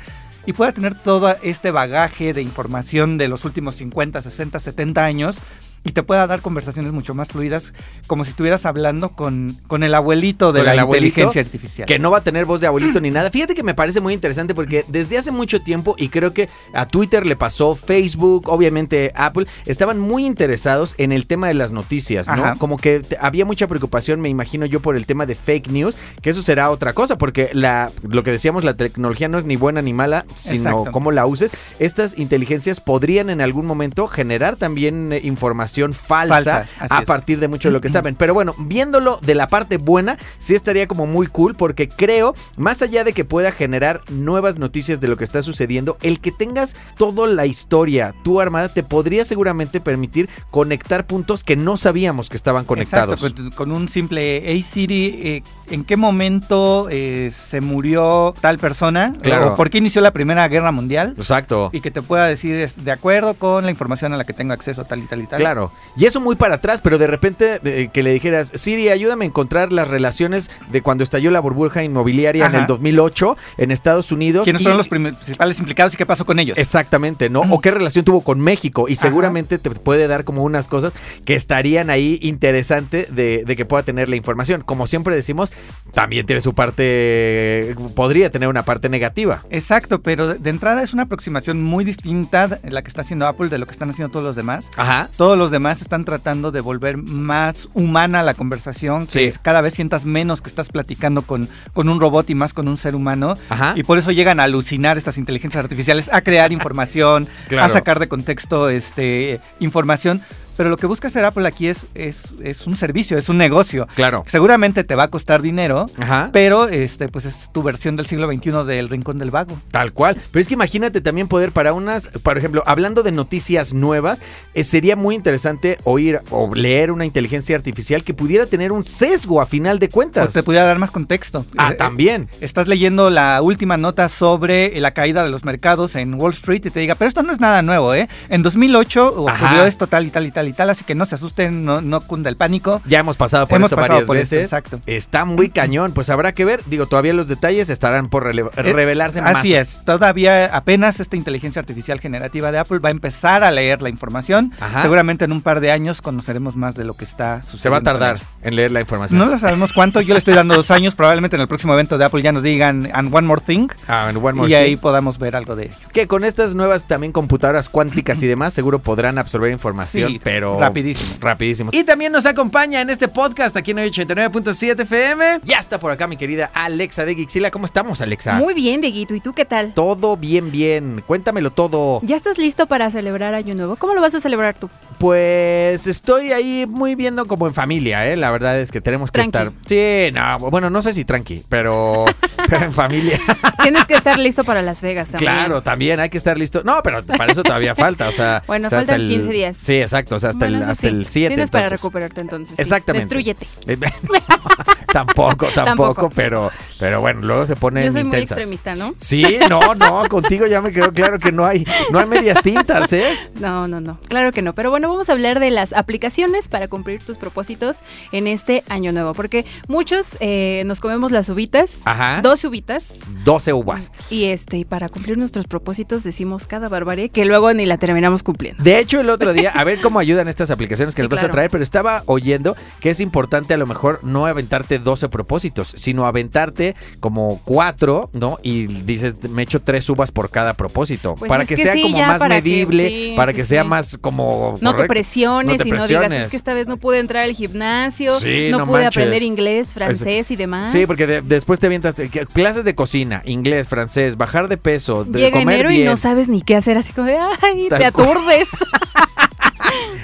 y 0.46 0.52
pueda 0.52 0.72
tener 0.72 0.94
todo 0.94 1.36
este 1.42 1.70
bagaje 1.70 2.32
de 2.32 2.42
información 2.42 3.19
de 3.19 3.28
los 3.28 3.44
últimos 3.44 3.75
50, 3.76 4.22
60, 4.22 4.58
70 4.60 5.04
años. 5.04 5.38
Y 5.84 5.92
te 5.92 6.02
pueda 6.02 6.26
dar 6.26 6.40
conversaciones 6.40 6.92
mucho 6.92 7.14
más 7.14 7.28
fluidas, 7.28 7.72
como 8.06 8.25
si 8.25 8.30
estuvieras 8.30 8.66
hablando 8.66 9.10
con, 9.10 9.56
con 9.66 9.82
el 9.82 9.94
abuelito 9.94 10.52
de 10.52 10.60
Con 10.60 10.76
la 10.76 10.82
inteligencia 10.82 11.40
artificial. 11.40 11.86
Que 11.86 11.98
no 11.98 12.10
va 12.10 12.19
a 12.19 12.20
tener 12.22 12.44
voz 12.44 12.60
de 12.60 12.66
abuelito 12.66 13.00
ni 13.00 13.10
nada. 13.10 13.30
Fíjate 13.30 13.54
que 13.54 13.62
me 13.62 13.75
parece 13.75 14.00
muy 14.00 14.12
interesante 14.12 14.54
porque 14.54 14.84
desde 14.88 15.19
hace 15.19 15.30
mucho 15.30 15.62
tiempo, 15.62 15.94
y 15.98 16.08
creo 16.08 16.32
que 16.32 16.48
a 16.75 16.86
Twitter 16.86 17.26
le 17.26 17.36
pasó, 17.36 17.76
Facebook, 17.76 18.48
obviamente 18.48 19.12
Apple, 19.14 19.46
estaban 19.66 19.98
muy 19.98 20.26
interesados 20.26 20.94
en 20.98 21.12
el 21.12 21.26
tema 21.26 21.48
de 21.48 21.54
las 21.54 21.72
noticias, 21.72 22.26
¿no? 22.26 22.32
Ajá. 22.32 22.54
Como 22.58 22.76
que 22.76 23.02
había 23.20 23.44
mucha 23.44 23.66
preocupación, 23.66 24.20
me 24.20 24.28
imagino 24.28 24.66
yo, 24.66 24.80
por 24.80 24.96
el 24.96 25.06
tema 25.06 25.26
de 25.26 25.34
fake 25.34 25.69
news, 25.69 25.96
que 26.22 26.30
eso 26.30 26.42
será 26.42 26.70
otra 26.70 26.92
cosa, 26.92 27.19
porque 27.19 27.50
la, 27.52 27.90
lo 28.02 28.22
que 28.22 28.30
decíamos, 28.30 28.64
la 28.64 28.75
tecnología 28.75 29.28
no 29.28 29.38
es 29.38 29.44
ni 29.44 29.56
buena 29.56 29.82
ni 29.82 29.92
mala, 29.92 30.25
sino 30.34 30.70
Exacto. 30.70 30.92
cómo 30.92 31.12
la 31.12 31.26
uses. 31.26 31.52
Estas 31.78 32.19
inteligencias 32.19 32.80
podrían 32.80 33.30
en 33.30 33.40
algún 33.40 33.66
momento 33.66 34.06
generar 34.06 34.56
también 34.56 35.12
eh, 35.12 35.20
información 35.69 35.94
falsa, 35.94 36.67
a 36.79 37.00
es. 37.00 37.05
partir 37.06 37.38
de 37.41 37.49
mucho 37.49 37.69
de 37.69 37.73
lo 37.73 37.81
que 37.81 37.88
saben. 37.99 38.15
Pero 38.15 38.35
bueno, 38.35 38.55
viéndolo 38.59 39.19
de 39.23 39.35
la 39.35 39.47
parte 39.47 39.76
buena, 39.76 40.19
sí 40.38 40.55
estaría 40.55 40.87
como 40.87 41.06
muy 41.06 41.26
cool 41.26 41.55
porque 41.55 41.88
creo, 41.88 42.35
más 42.56 42.82
allá 42.82 43.05
de 43.05 43.12
que 43.12 43.25
pueda 43.25 43.53
generar 43.53 44.00
nuevas 44.11 44.59
noticias 44.59 45.00
de 45.00 45.09
lo 45.09 45.17
que 45.17 45.25
está 45.25 45.43
sucediendo, 45.43 45.97
el 46.03 46.20
que 46.20 46.32
tengas 46.32 46.76
toda 46.97 47.26
la 47.26 47.47
historia, 47.47 48.15
tu 48.23 48.41
armada, 48.41 48.69
te 48.69 48.82
podría 48.82 49.25
seguramente 49.25 49.81
permitir 49.81 50.29
conectar 50.50 51.06
puntos 51.06 51.44
que 51.44 51.56
no 51.56 51.76
sabíamos 51.76 52.29
que 52.29 52.37
estaban 52.37 52.64
conectados. 52.64 53.21
Exacto, 53.23 53.43
con, 53.43 53.69
con 53.69 53.73
un 53.73 53.88
simple 53.88 54.43
Hey 54.44 54.62
Siri, 54.62 55.21
eh, 55.23 55.43
¿en 55.71 55.85
qué 55.85 55.97
momento 55.97 56.88
eh, 56.91 57.31
se 57.32 57.61
murió 57.61 58.35
tal 58.41 58.59
persona? 58.59 59.12
Claro. 59.21 59.53
¿O 59.53 59.56
por 59.56 59.71
qué 59.71 59.79
inició 59.79 60.00
la 60.00 60.12
Primera 60.12 60.47
Guerra 60.49 60.73
Mundial? 60.73 61.14
Exacto. 61.17 61.71
Y 61.73 61.81
que 61.81 61.91
te 61.91 62.03
pueda 62.03 62.26
decir, 62.26 62.56
es 62.56 62.85
de 62.85 62.93
acuerdo 62.93 63.35
con 63.35 63.64
la 63.64 63.71
información 63.71 64.12
a 64.12 64.17
la 64.17 64.25
que 64.25 64.32
tengo 64.32 64.53
acceso, 64.53 64.85
tal 64.85 65.00
y 65.00 65.06
tal 65.06 65.21
y 65.23 65.26
tal. 65.26 65.38
Claro, 65.38 65.57
y 65.96 66.05
eso 66.06 66.20
muy 66.20 66.37
para 66.37 66.56
atrás, 66.56 66.81
pero 66.82 66.99
de 66.99 67.06
repente 67.06 67.60
eh, 67.64 67.88
que 67.93 68.02
le 68.02 68.12
dijeras, 68.12 68.52
Siri, 68.55 68.88
ayúdame 68.88 69.25
a 69.25 69.28
encontrar 69.28 69.72
las 69.72 69.88
relaciones 69.88 70.50
de 70.70 70.82
cuando 70.82 71.05
estalló 71.05 71.31
la 71.31 71.40
burbuja 71.40 71.82
inmobiliaria 71.82 72.46
en 72.46 72.55
el 72.55 72.66
2008 72.66 73.37
en 73.58 73.70
Estados 73.70 74.12
Unidos. 74.12 74.44
¿Quiénes 74.44 74.62
y- 74.62 74.64
fueron 74.64 74.78
los 74.78 74.88
principales 74.88 75.58
implicados 75.58 75.94
y 75.94 75.96
qué 75.96 76.06
pasó 76.06 76.25
con 76.25 76.38
ellos? 76.38 76.56
Exactamente, 76.58 77.28
¿no? 77.31 77.40
O 77.40 77.60
qué 77.60 77.70
relación 77.70 78.05
tuvo 78.05 78.20
con 78.22 78.40
México. 78.40 78.88
Y 78.88 78.96
seguramente 78.96 79.58
te 79.58 79.70
puede 79.70 80.06
dar 80.08 80.25
como 80.25 80.43
unas 80.43 80.66
cosas 80.66 80.93
que 81.25 81.34
estarían 81.34 81.90
ahí 81.90 82.19
interesante 82.22 83.06
de, 83.11 83.44
de 83.46 83.56
que 83.56 83.64
pueda 83.64 83.82
tener 83.82 84.08
la 84.08 84.16
información. 84.16 84.62
Como 84.62 84.87
siempre 84.87 85.14
decimos, 85.14 85.52
también 85.93 86.26
tiene 86.26 86.40
su 86.40 86.54
parte, 86.54 87.75
podría 87.94 88.31
tener 88.31 88.49
una 88.49 88.62
parte 88.64 88.88
negativa. 88.88 89.43
Exacto, 89.50 90.00
pero 90.02 90.34
de- 90.34 90.49
entrada 90.50 90.82
es 90.82 90.94
una 90.94 91.02
aproximación 91.04 91.62
muy 91.62 91.84
distinta 91.84 92.58
la 92.69 92.82
que 92.82 92.88
está 92.88 93.02
haciendo 93.02 93.26
Apple 93.26 93.49
de 93.49 93.58
lo 93.58 93.66
que 93.66 93.72
están 93.72 93.90
haciendo 93.90 94.11
todos 94.11 94.25
los 94.25 94.37
demás. 94.37 94.69
Ajá. 94.76 95.08
Todos 95.16 95.37
los 95.38 95.48
demás 95.50 95.81
están 95.83 96.05
tratando 96.05 96.50
de 96.53 96.61
volver 96.61 96.97
más 96.97 97.69
humana 97.75 98.23
la 98.23 98.35
conversación, 98.35 99.06
que 99.06 99.33
Sí. 99.33 99.39
cada 99.43 99.61
vez 99.61 99.75
sientas 99.75 100.05
menos 100.05 100.41
que 100.41 100.49
estás 100.49 100.69
platicando 100.69 101.23
con, 101.23 101.49
con 101.73 101.89
un 101.89 102.00
robot 102.00 102.29
y 102.31 102.35
más 102.35 102.53
con 102.53 102.69
un 102.69 102.77
ser 102.77 102.95
humano. 102.95 103.37
Ajá. 103.49 103.75
Y 103.77 103.83
por 103.83 103.99
eso 103.99 104.11
llegan 104.12 104.41
a 104.41 104.45
alucinar 104.45 104.97
estas 104.99 105.19
inteligencias 105.19 105.62
artificiales, 105.62 106.11
a 106.12 106.21
crear 106.23 106.53
información, 106.59 107.27
Claro. 107.49 107.65
a 107.67 107.69
sacar 107.69 107.99
de 107.99 108.09
contexto 108.09 108.69
este, 108.69 109.41
información. 109.61 110.23
Pero 110.58 110.69
lo 110.69 110.76
que 110.76 110.87
busca 110.87 111.08
hacer 111.08 111.25
Apple 111.25 111.46
aquí 111.49 111.69
es, 111.69 111.87
es, 111.94 112.34
es 112.43 112.66
un 112.66 112.76
servicio, 112.76 113.16
es 113.16 113.28
un 113.31 113.38
negocio. 113.38 113.87
Claro. 113.94 114.25
Seguramente 114.26 114.84
te 114.84 114.94
va 114.96 115.05
a 115.05 115.08
costar 115.08 115.40
dinero, 115.40 115.87
Ajá. 115.99 116.28
pero 116.32 116.69
este, 116.69 117.08
pues 117.08 117.25
es 117.25 117.49
tu 117.52 117.62
versión 117.62 117.96
del 117.96 118.06
siglo 118.06 118.31
XXI 118.31 118.50
del 118.66 118.88
Rincón 118.90 119.19
del 119.19 119.31
Vago. 119.31 119.56
Tal 119.70 119.93
cual. 119.93 120.16
Pero 120.32 120.40
es 120.40 120.49
que 120.49 120.55
imagínate 120.55 121.00
también 121.00 121.28
poder 121.28 121.52
para 121.52 121.72
unas, 121.72 122.08
por 122.08 122.37
ejemplo, 122.37 122.62
hablando 122.66 123.02
de 123.05 123.12
noticias 123.12 123.72
nuevas, 123.72 124.20
eh, 124.52 124.64
sería 124.64 124.96
muy 124.96 125.14
interesante 125.14 125.78
oír 125.84 126.20
o 126.31 126.52
leer 126.55 126.90
una 126.90 127.04
inteligencia 127.04 127.54
artificial 127.56 128.02
que 128.02 128.12
pudiera 128.12 128.44
tener 128.46 128.72
un 128.72 128.82
sesgo 128.82 129.40
a 129.40 129.46
final 129.46 129.78
de 129.78 129.87
O 129.87 129.90
cuentas. 129.90 130.32
te 130.32 130.43
pudiera 130.43 130.66
dar 130.66 130.81
más 130.81 130.90
contexto. 130.90 131.46
Ah, 131.56 131.70
Eh, 131.70 131.75
también. 131.76 132.28
Estás 132.40 132.66
leyendo 132.66 133.11
la 133.11 133.40
última 133.43 133.76
nota 133.76 134.08
sobre 134.08 134.78
la 134.81 134.90
caída 134.93 135.22
de 135.22 135.31
los 135.31 135.44
mercados 135.44 135.94
en 135.94 136.14
Wall 136.14 136.32
Street 136.32 136.62
y 136.66 136.70
te 136.70 136.81
diga, 136.81 136.96
pero 136.96 137.08
esto 137.08 137.22
no 137.22 137.32
es 137.32 137.38
nada 137.38 137.62
nuevo, 137.62 137.94
¿eh? 137.94 138.08
En 138.28 138.43
2008 138.43 139.14
ocurrió 139.22 139.64
esto 139.64 139.87
tal 139.87 140.04
y 140.06 140.11
tal 140.11 140.26
y 140.26 140.32
tal 140.32 140.48
y 140.49 140.53
tal, 140.53 140.71
así 140.71 140.85
que 140.85 140.95
no 140.95 141.06
se 141.06 141.15
asusten, 141.15 141.65
no, 141.65 141.81
no 141.81 142.00
cunda 142.00 142.29
el 142.31 142.37
pánico. 142.37 142.81
Ya 142.87 142.99
hemos 143.00 143.17
pasado 143.17 143.47
por 143.47 143.56
Hemos 143.56 143.67
esto 143.67 143.77
pasado 143.77 143.93
varias 143.95 144.06
por 144.06 144.17
esto, 144.17 144.37
veces. 144.37 144.45
exacto. 144.53 144.81
Está 144.87 145.25
muy 145.25 145.50
cañón. 145.50 145.93
Pues 145.93 146.11
habrá 146.11 146.33
que 146.33 146.45
ver. 146.45 146.62
Digo, 146.67 146.87
todavía 146.87 147.12
los 147.12 147.29
detalles 147.29 147.71
estarán 147.71 148.09
por 148.09 148.29
Eh, 148.29 148.43
revelarse 148.73 149.23
más. 149.23 149.37
Así 149.37 149.55
es, 149.55 149.85
todavía 149.85 150.47
apenas 150.55 151.00
esta 151.00 151.17
inteligencia 151.17 151.61
artificial 151.61 152.00
generativa 152.00 152.53
de 152.53 152.59
Apple 152.59 152.79
va 152.79 152.89
a 152.89 152.93
empezar 152.93 153.45
a 153.45 153.50
leer 153.50 153.83
la 153.83 153.89
información. 153.89 154.53
Ajá. 154.61 154.83
Seguramente 154.83 155.25
en 155.25 155.33
un 155.33 155.43
par 155.43 155.61
de 155.61 155.71
años 155.73 156.03
conoceremos 156.03 156.56
más 156.56 156.75
de 156.75 156.85
lo 156.85 156.95
que 156.95 157.05
está 157.05 157.43
sucediendo. 157.43 157.62
Se 157.62 157.69
va 157.69 157.77
a 157.79 157.83
tardar 157.83 158.21
en 158.43 158.56
leer 158.56 158.71
la 158.73 158.81
información. 158.81 159.19
No 159.19 159.27
lo 159.27 159.39
sabemos 159.39 159.73
cuánto, 159.73 160.00
yo 160.00 160.15
le 160.15 160.19
estoy 160.19 160.35
dando 160.35 160.55
dos 160.55 160.71
años, 160.71 160.95
probablemente 160.95 161.37
en 161.37 161.43
el 161.43 161.49
próximo 161.49 161.73
evento 161.75 161.99
de 161.99 162.05
Apple 162.05 162.23
ya 162.23 162.33
nos 162.33 162.43
digan 162.43 162.88
and 162.93 163.14
one 163.14 163.26
more 163.26 163.40
thing 163.45 163.69
Ah, 163.88 164.07
en 164.11 164.17
One 164.17 164.33
More 164.35 164.50
y 164.50 164.55
ahí 164.55 164.76
podamos 164.76 165.19
ver 165.19 165.35
algo 165.37 165.57
de 165.57 165.64
ello. 165.67 165.75
Que 165.93 166.07
con 166.07 166.25
estas 166.25 166.55
nuevas 166.55 166.87
también 166.87 167.12
computadoras 167.12 167.69
cuánticas 167.69 168.23
y 168.23 168.26
demás, 168.26 168.52
seguro 168.55 168.78
podrán 168.78 169.19
absorber 169.19 169.50
información, 169.50 170.11
Sí, 170.12 170.21
pero. 170.23 170.38
Rapidísimo. 170.40 171.14
Rapidísimo. 171.21 171.71
Y 171.73 171.85
también 171.85 172.12
nos 172.12 172.26
acompaña 172.26 172.80
en 172.80 172.90
este 172.90 173.09
podcast 173.09 173.57
aquí 173.57 173.73
en 173.73 173.78
89.7 173.78 174.83
FM. 174.83 175.40
Ya 175.45 175.59
está 175.59 175.78
por 175.78 175.90
acá 175.90 176.07
mi 176.07 176.16
querida 176.16 176.50
Alexa 176.54 177.04
de 177.04 177.14
Gixila. 177.14 177.50
¿Cómo 177.50 177.66
estamos, 177.66 178.00
Alexa? 178.00 178.35
Muy 178.35 178.54
bien, 178.54 178.80
Dieguito. 178.80 179.14
¿Y 179.14 179.21
tú 179.21 179.33
qué 179.33 179.45
tal? 179.45 179.75
Todo 179.75 180.16
bien, 180.16 180.50
bien. 180.50 181.02
Cuéntamelo 181.07 181.50
todo. 181.50 182.00
¿Ya 182.02 182.16
estás 182.16 182.38
listo 182.38 182.66
para 182.66 182.90
celebrar 182.90 183.35
Año 183.35 183.54
Nuevo? 183.54 183.76
¿Cómo 183.76 183.95
lo 183.95 184.00
vas 184.00 184.14
a 184.14 184.21
celebrar 184.21 184.54
tú? 184.54 184.68
Pues 184.99 185.87
estoy 185.87 186.33
ahí 186.33 186.66
muy 186.68 186.95
viendo 186.95 187.26
como 187.26 187.47
en 187.47 187.54
familia, 187.54 188.07
¿eh? 188.07 188.16
La 188.16 188.30
verdad 188.30 188.59
es 188.59 188.71
que 188.73 188.80
tenemos 188.80 189.11
que 189.11 189.21
Tranqui. 189.23 189.38
estar. 189.38 189.52
Sí, 189.66 190.11
no, 190.12 190.50
bueno, 190.50 190.71
no 190.71 190.83
sé 190.83 190.92
si 190.92 191.04
tranqui, 191.04 191.45
pero, 191.49 192.04
pero 192.49 192.64
en 192.64 192.73
familia. 192.73 193.21
Tienes 193.62 193.85
que 193.87 193.95
estar 193.95 194.18
listo 194.18 194.45
para 194.45 194.61
Las 194.62 194.83
Vegas 194.83 195.09
también. 195.09 195.33
Claro, 195.33 195.62
también 195.62 196.00
hay 196.00 196.11
que 196.11 196.18
estar 196.18 196.37
listo. 196.37 196.62
No, 196.64 196.83
pero 196.83 197.04
para 197.04 197.33
eso 197.33 197.42
todavía 197.42 197.75
falta, 197.75 198.09
o 198.09 198.12
sea. 198.12 198.42
Bueno, 198.49 198.66
o 198.66 198.71
sea, 198.71 198.80
hasta 198.80 198.92
faltan 198.92 199.09
15 199.09 199.30
días. 199.30 199.57
Sí, 199.61 199.75
exacto, 199.80 200.16
o 200.16 200.18
sea, 200.18 200.27
hasta 200.28 200.47
Bueno, 200.47 200.58
el 200.58 200.62
hasta 200.62 200.75
sí. 200.75 200.87
el 200.88 201.06
7. 201.06 201.28
Tienes 201.28 201.50
para 201.50 201.68
recuperarte 201.68 202.20
entonces. 202.20 202.56
sí. 202.56 202.62
Exactamente. 202.62 203.14
Destrúyete. 203.14 203.47
tampoco, 203.66 204.62
tampoco, 204.92 205.47
Tampoco. 205.54 206.11
pero 206.14 206.50
pero 206.78 207.00
bueno, 207.00 207.21
luego 207.23 207.47
se 207.47 207.57
ponen 207.57 207.85
Yo 207.85 207.92
soy 207.92 208.04
muy 208.04 208.14
intensas. 208.18 208.38
extremista, 208.38 208.75
¿no? 208.75 208.95
Sí, 208.99 209.38
no, 209.49 209.75
no, 209.75 210.09
contigo 210.09 210.47
ya 210.47 210.61
me 210.61 210.73
quedó 210.73 210.92
claro 210.92 211.18
que 211.18 211.33
no 211.33 211.45
hay 211.45 211.66
no 211.90 211.99
hay 211.99 212.07
medias 212.07 212.42
tintas, 212.42 212.92
¿eh? 212.92 213.04
No, 213.40 213.66
no, 213.68 213.80
no. 213.80 213.99
Claro 214.09 214.33
que 214.33 214.42
no. 214.42 214.54
Pero 214.54 214.71
bueno, 214.71 214.88
vamos 214.88 215.09
a 215.09 215.12
hablar 215.12 215.40
de 215.40 215.50
las 215.50 215.73
aplicaciones 215.73 216.49
para 216.49 216.68
cumplir 216.68 217.02
tus 217.02 217.16
propósitos 217.16 217.80
en 218.12 218.26
este 218.26 218.64
Año 218.68 218.92
Nuevo. 218.92 219.14
Porque 219.14 219.45
muchos 219.66 220.16
eh, 220.21 220.62
nos 220.66 220.80
comemos 220.80 221.12
las 221.12 221.28
uvitas. 221.28 221.80
Ajá. 221.85 222.21
Dos 222.23 222.45
uvitas. 222.45 222.95
12 223.25 223.52
uvas. 223.52 223.92
Y 224.11 224.25
este, 224.26 224.59
y 224.59 224.64
para 224.64 224.88
cumplir 224.88 225.18
nuestros 225.18 225.47
propósitos 225.47 226.04
decimos 226.04 226.47
cada 226.47 226.68
barbarie 226.68 227.09
que 227.09 227.25
luego 227.25 227.52
ni 227.52 227.66
la 227.66 227.78
terminamos 227.78 228.23
cumpliendo. 228.23 228.62
De 228.62 228.78
hecho, 228.78 229.00
el 229.00 229.11
otro 229.11 229.33
día, 229.33 229.50
a 229.50 229.64
ver 229.64 229.80
cómo 229.80 229.99
ayudan 229.99 230.28
estas 230.28 230.50
aplicaciones 230.50 230.95
que 230.95 231.02
Sí, 231.02 231.09
nos 231.09 231.11
vas 231.11 231.25
a 231.25 231.30
traer, 231.30 231.50
pero 231.50 231.62
estaba 231.62 232.02
oyendo 232.07 232.57
que 232.80 232.90
es 232.90 233.00
importante 233.00 233.54
a 233.54 233.57
lo 233.57 233.66
mejor 233.66 234.00
no 234.02 234.26
aventarte 234.26 234.78
12 234.88 235.11
propósitos, 235.11 235.75
sino 235.76 236.07
aventarte 236.07 236.75
como 236.99 237.42
cuatro, 237.45 238.09
¿no? 238.14 238.38
Y 238.42 238.66
dices, 238.66 239.16
me 239.28 239.42
echo 239.42 239.61
tres 239.61 239.87
uvas 239.90 240.11
por 240.12 240.30
cada 240.30 240.54
propósito. 240.54 241.14
Pues 241.18 241.28
para 241.28 241.45
que, 241.45 241.57
que 241.57 241.62
sea 241.62 241.75
sí, 241.75 241.83
como 241.83 241.99
más 241.99 242.18
para 242.21 242.37
que- 242.37 242.42
medible, 242.42 242.88
sí, 242.88 243.12
para 243.14 243.33
sí, 243.33 243.37
que 243.37 243.45
sea 243.45 243.64
más 243.64 243.99
como. 243.99 244.57
No 244.62 244.75
te 244.75 244.85
presiones 244.85 245.59
No 245.59 245.62
te 245.62 245.68
y 245.68 245.73
no 245.73 245.87
digas, 245.87 246.11
es 246.12 246.28
que 246.28 246.38
esta 246.38 246.54
vez 246.54 246.66
no 246.68 246.78
pude 246.78 247.00
entrar 247.00 247.25
al 247.25 247.33
gimnasio, 247.35 248.12
no, 248.50 248.59
no 248.59 248.66
pude 248.66 248.85
manches. 248.85 248.97
aprender 249.02 249.23
inglés, 249.23 249.75
francés 249.75 250.30
y 250.30 250.37
demás. 250.37 250.73
Sí, 250.73 250.87
porque 250.87 251.07
de- 251.07 251.21
después 251.21 251.61
te 251.61 251.66
avientas 251.66 251.95
clases 252.33 252.64
de 252.64 252.75
cocina, 252.75 253.21
inglés, 253.26 253.68
francés, 253.68 254.16
bajar 254.16 254.49
de 254.49 254.57
peso, 254.57 255.04
de 255.04 255.18
Llega 255.18 255.38
comer 255.38 255.66
enero 255.66 255.71
y 255.71 255.85
no 255.85 255.97
sabes 255.99 256.28
ni 256.30 256.40
qué 256.40 256.57
hacer, 256.57 256.78
así 256.78 256.95
como 256.95 257.09
de, 257.09 257.18
ay, 257.42 257.66
Tal 257.68 257.78
te 257.80 257.85
aturdes. 257.85 258.49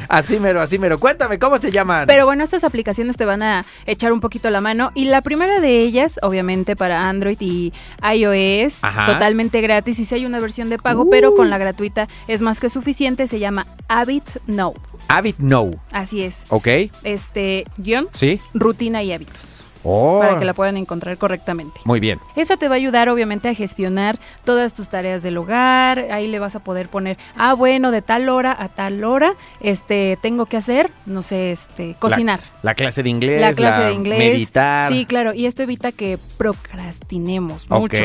Así 0.08 0.38
mero, 0.38 0.60
así 0.60 0.78
mero. 0.78 0.98
Cuéntame, 0.98 1.38
¿cómo 1.38 1.58
se 1.58 1.70
llaman? 1.72 2.06
Pero 2.06 2.26
bueno, 2.26 2.44
estas 2.44 2.62
aplicaciones 2.64 3.16
te 3.16 3.24
van 3.24 3.42
a 3.42 3.64
echar 3.86 4.12
un 4.12 4.20
poquito 4.20 4.50
la 4.50 4.60
mano. 4.60 4.90
Y 4.94 5.06
la 5.06 5.22
primera 5.22 5.60
de 5.60 5.78
ellas, 5.80 6.18
obviamente 6.22 6.76
para 6.76 7.08
Android 7.08 7.38
y 7.40 7.72
iOS, 8.02 8.84
Ajá. 8.84 9.06
totalmente 9.06 9.60
gratis. 9.60 9.98
Y 9.98 10.04
si 10.04 10.14
hay 10.14 10.26
una 10.26 10.40
versión 10.40 10.68
de 10.68 10.78
pago, 10.78 11.02
Uh. 11.04 11.10
pero 11.10 11.34
con 11.34 11.50
la 11.50 11.58
gratuita 11.58 12.06
es 12.28 12.40
más 12.42 12.60
que 12.60 12.68
suficiente. 12.70 13.26
Se 13.26 13.38
llama 13.38 13.66
Habit 13.88 14.24
No. 14.46 14.74
Habit 15.08 15.38
No, 15.38 15.70
Así 15.92 16.22
es. 16.22 16.44
¿ok? 16.48 16.68
Este 17.02 17.64
guion, 17.76 18.08
¿Sí? 18.12 18.40
rutina 18.54 19.02
y 19.02 19.12
hábitos. 19.12 19.53
Oh, 19.84 20.20
Para 20.20 20.38
que 20.38 20.44
la 20.46 20.54
puedan 20.54 20.76
encontrar 20.76 21.18
correctamente. 21.18 21.80
Muy 21.84 22.00
bien. 22.00 22.18
Esa 22.36 22.56
te 22.56 22.68
va 22.68 22.74
a 22.74 22.78
ayudar 22.78 23.08
obviamente 23.10 23.48
a 23.50 23.54
gestionar 23.54 24.18
todas 24.44 24.72
tus 24.74 24.88
tareas 24.88 25.22
del 25.22 25.36
hogar. 25.36 25.98
Ahí 26.10 26.26
le 26.26 26.38
vas 26.38 26.56
a 26.56 26.60
poder 26.60 26.88
poner, 26.88 27.18
ah, 27.36 27.52
bueno, 27.54 27.90
de 27.90 28.00
tal 28.02 28.28
hora 28.28 28.56
a 28.58 28.68
tal 28.68 29.04
hora, 29.04 29.34
este, 29.60 30.18
tengo 30.22 30.46
que 30.46 30.56
hacer, 30.56 30.90
no 31.06 31.20
sé, 31.22 31.52
este, 31.52 31.94
cocinar. 31.98 32.40
La, 32.62 32.70
la 32.70 32.74
clase 32.74 33.02
de 33.02 33.10
inglés, 33.10 33.40
La 33.40 33.52
clase 33.52 33.82
de 33.82 33.92
inglés. 33.92 34.18
meditar. 34.18 34.90
Sí, 34.90 35.04
claro. 35.04 35.34
Y 35.34 35.46
esto 35.46 35.62
evita 35.62 35.92
que 35.92 36.18
procrastinemos 36.38 37.68
mucho. 37.70 38.02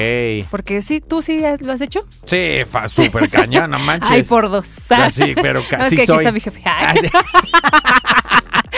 Porque 0.51 0.81
sí, 0.81 1.00
tú 1.01 1.21
sí 1.21 1.41
lo 1.62 1.71
has 1.71 1.81
hecho. 1.81 2.03
Sí, 2.25 2.57
fa, 2.69 2.88
súper 2.88 3.29
cañón, 3.29 3.71
no 3.71 3.79
manches. 3.89 4.12
Ay, 4.12 4.24
por 4.24 4.50
dos. 4.50 4.91
Ah, 4.91 5.09
sí, 5.09 5.33
pero 5.41 5.59
Es 5.62 5.67
casi 5.67 5.95
que 5.95 6.01
aquí 6.01 6.07
soy. 6.07 6.17
está 6.17 6.31
mi 6.31 6.39
jefe. 6.41 6.62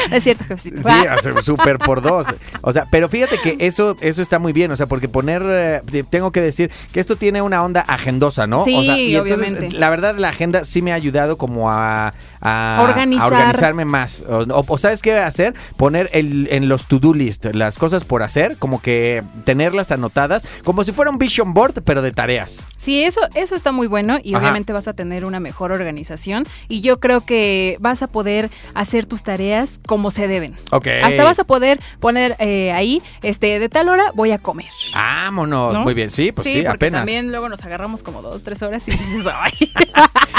Es 0.11 0.23
cierto, 0.23 0.43
jefecito. 0.45 0.81
Sí, 0.81 1.29
súper 1.43 1.77
por 1.77 2.01
dos. 2.01 2.27
O 2.61 2.73
sea, 2.73 2.85
pero 2.89 3.07
fíjate 3.09 3.39
que 3.41 3.55
eso, 3.59 3.95
eso 4.01 4.21
está 4.21 4.39
muy 4.39 4.53
bien. 4.53 4.71
O 4.71 4.75
sea, 4.75 4.87
porque 4.87 5.07
poner, 5.07 5.41
eh, 5.45 6.03
tengo 6.09 6.31
que 6.31 6.41
decir 6.41 6.71
que 6.91 6.99
esto 6.99 7.15
tiene 7.15 7.41
una 7.41 7.63
onda 7.63 7.81
agendosa, 7.81 8.47
¿no? 8.47 8.63
Sí, 8.65 8.75
o 8.75 8.83
sea, 8.83 8.97
y 8.97 9.15
entonces, 9.15 9.51
obviamente. 9.53 9.77
la 9.77 9.89
verdad, 9.89 10.15
la 10.17 10.29
agenda 10.29 10.63
sí 10.65 10.81
me 10.81 10.91
ha 10.91 10.95
ayudado 10.95 11.37
como 11.37 11.71
a, 11.71 12.13
a, 12.41 12.79
Organizar. 12.87 13.23
a 13.23 13.27
organizarme 13.27 13.85
más. 13.85 14.23
O, 14.27 14.39
o- 14.39 14.65
o 14.67 14.77
¿sabes 14.77 15.01
qué 15.01 15.13
hacer? 15.17 15.53
Poner 15.77 16.09
el, 16.13 16.47
en 16.51 16.67
los 16.67 16.87
to-do 16.87 17.13
list 17.13 17.45
las 17.53 17.77
cosas 17.77 18.03
por 18.03 18.23
hacer, 18.23 18.57
como 18.57 18.81
que 18.81 19.23
tenerlas 19.45 19.91
anotadas, 19.91 20.45
como 20.63 20.83
si 20.83 20.91
fuera 20.91 21.11
un 21.11 21.17
vision 21.17 21.53
board, 21.53 21.81
pero 21.83 22.01
de 22.01 22.11
tareas. 22.11 22.67
Sí, 22.77 23.03
eso, 23.03 23.21
eso 23.35 23.55
está 23.55 23.71
muy 23.71 23.87
bueno 23.87 24.17
y 24.23 24.33
Ajá. 24.33 24.41
obviamente 24.43 24.73
vas 24.73 24.87
a 24.87 24.93
tener 24.93 25.25
una 25.25 25.39
mejor 25.39 25.71
organización 25.71 26.43
y 26.67 26.81
yo 26.81 26.99
creo 26.99 27.21
que 27.21 27.77
vas 27.79 28.01
a 28.01 28.07
poder 28.07 28.49
hacer 28.73 29.05
tus 29.05 29.23
tareas 29.23 29.79
como 29.91 30.09
se 30.09 30.29
deben. 30.29 30.55
Ok. 30.71 30.87
Hasta 31.03 31.21
vas 31.25 31.37
a 31.39 31.43
poder 31.43 31.77
poner 31.99 32.37
eh, 32.39 32.71
ahí, 32.71 33.01
este, 33.23 33.59
de 33.59 33.67
tal 33.67 33.89
hora 33.89 34.13
voy 34.15 34.31
a 34.31 34.39
comer. 34.39 34.67
Vámonos. 34.93 35.73
¿No? 35.73 35.81
Muy 35.81 35.93
bien. 35.93 36.09
Sí, 36.09 36.31
pues 36.31 36.47
sí, 36.47 36.53
porque 36.61 36.69
apenas. 36.69 37.01
también 37.01 37.29
luego 37.29 37.49
nos 37.49 37.61
agarramos 37.65 38.01
como 38.01 38.21
dos, 38.21 38.41
tres 38.41 38.61
horas 38.61 38.87
y 38.87 38.91
dices, 38.91 39.25
ay, 39.33 39.51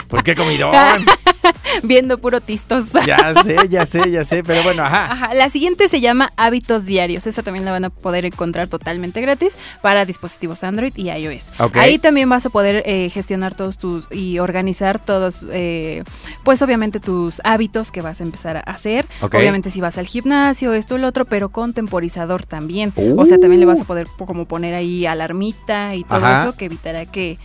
Pues 0.09 0.23
qué 0.23 0.35
comidón. 0.35 0.73
viendo 1.83 2.19
puro 2.19 2.41
tistos. 2.41 2.93
ya 3.07 3.35
sé, 3.43 3.57
ya 3.69 3.87
sé, 3.87 4.11
ya 4.11 4.25
sé. 4.25 4.43
Pero 4.43 4.63
bueno, 4.63 4.85
ajá. 4.85 5.13
Ajá, 5.13 5.35
La 5.35 5.49
siguiente 5.49 5.89
se 5.89 6.01
llama 6.01 6.31
Hábitos 6.37 6.85
Diarios. 6.85 7.27
Esa 7.27 7.43
también 7.43 7.65
la 7.65 7.73
van 7.73 7.85
a 7.85 7.91
poder 7.91 8.25
encontrar 8.25 8.69
totalmente 8.69 9.21
gratis 9.21 9.55
para 9.81 10.05
dispositivos 10.05 10.65
Android 10.65 10.93
y 10.97 11.11
iOS. 11.11 11.53
Ok. 11.59 11.77
Ahí 11.77 11.99
también 11.99 12.29
vas 12.29 12.47
a 12.47 12.51
poder 12.51 12.83
eh, 12.87 13.11
gestionar 13.11 13.55
todos 13.55 13.79
tus 13.79 14.09
y 14.11 14.39
organizar 14.39 14.99
todos, 14.99 15.47
eh, 15.53 16.05
pues 16.45 16.63
obviamente 16.63 17.01
tus 17.01 17.41
hábitos 17.45 17.91
que 17.91 18.03
vas 18.03 18.21
a 18.21 18.25
empezar 18.25 18.57
a 18.57 18.61
hacer. 18.61 19.07
Ok. 19.21 19.35
Obviamente 19.43 19.71
si 19.71 19.81
vas 19.81 19.99
al 19.99 20.07
gimnasio, 20.07 20.73
esto, 20.75 20.97
el 20.97 21.05
otro, 21.05 21.25
pero 21.25 21.49
con 21.51 21.73
temporizador 21.73 22.45
también. 22.47 22.93
Uh. 22.97 23.21
O 23.21 23.27
sea, 23.27 23.39
también 23.39 23.61
le 23.61 23.67
vas 23.67 23.81
a 23.81 23.85
poder 23.85 24.07
po- 24.19 24.27
como 24.27 24.47
poner 24.47 24.75
ahí 24.75 25.07
alarmita 25.07 25.95
y 25.95 26.05
todo 26.05 26.25
Ajá. 26.25 26.43
eso 26.45 26.57
que 26.57 26.67
evitará 26.67 27.07
que, 27.07 27.39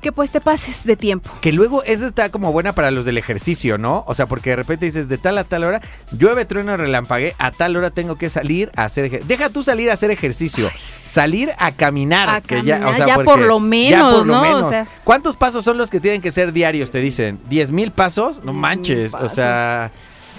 que 0.00 0.12
pues 0.12 0.30
te 0.30 0.40
pases 0.40 0.84
de 0.84 0.96
tiempo. 0.96 1.28
Que 1.40 1.52
luego 1.52 1.82
esa 1.82 2.06
está 2.06 2.28
como 2.30 2.52
buena 2.52 2.72
para 2.72 2.90
los 2.90 3.04
del 3.04 3.18
ejercicio, 3.18 3.78
¿no? 3.78 4.04
O 4.06 4.14
sea, 4.14 4.26
porque 4.26 4.50
de 4.50 4.56
repente 4.56 4.86
dices, 4.86 5.08
de 5.08 5.18
tal 5.18 5.36
a 5.38 5.44
tal 5.44 5.64
hora, 5.64 5.80
llueve, 6.12 6.44
trueno, 6.44 6.76
relampague, 6.76 7.34
a 7.38 7.50
tal 7.50 7.76
hora 7.76 7.90
tengo 7.90 8.16
que 8.16 8.30
salir 8.30 8.70
a 8.76 8.84
hacer 8.84 9.06
ejercicio. 9.06 9.28
Deja 9.36 9.50
tú 9.50 9.62
salir 9.62 9.90
a 9.90 9.94
hacer 9.94 10.10
ejercicio, 10.12 10.70
salir 10.76 11.50
a 11.58 11.72
caminar. 11.72 12.28
A 12.28 12.40
que 12.40 12.62
ya, 12.62 12.86
o 12.88 12.94
sea, 12.94 13.06
ya 13.06 13.14
por 13.24 13.40
lo 13.40 13.58
ya 13.58 13.64
menos, 13.64 14.14
por 14.14 14.26
lo 14.26 14.34
¿no? 14.34 14.40
O 14.40 14.42
menos. 14.44 14.68
sea- 14.68 14.86
¿Cuántos 15.04 15.36
pasos 15.36 15.64
son 15.64 15.78
los 15.78 15.90
que 15.90 15.98
tienen 16.00 16.20
que 16.20 16.30
ser 16.30 16.52
diarios, 16.52 16.90
te 16.90 17.00
dicen? 17.00 17.40
¿10 17.50 17.70
mil 17.70 17.90
pasos? 17.90 18.38
No 18.44 18.52
10,000 18.52 18.60
manches, 18.60 19.14
o 19.14 19.28
sea, 19.28 19.90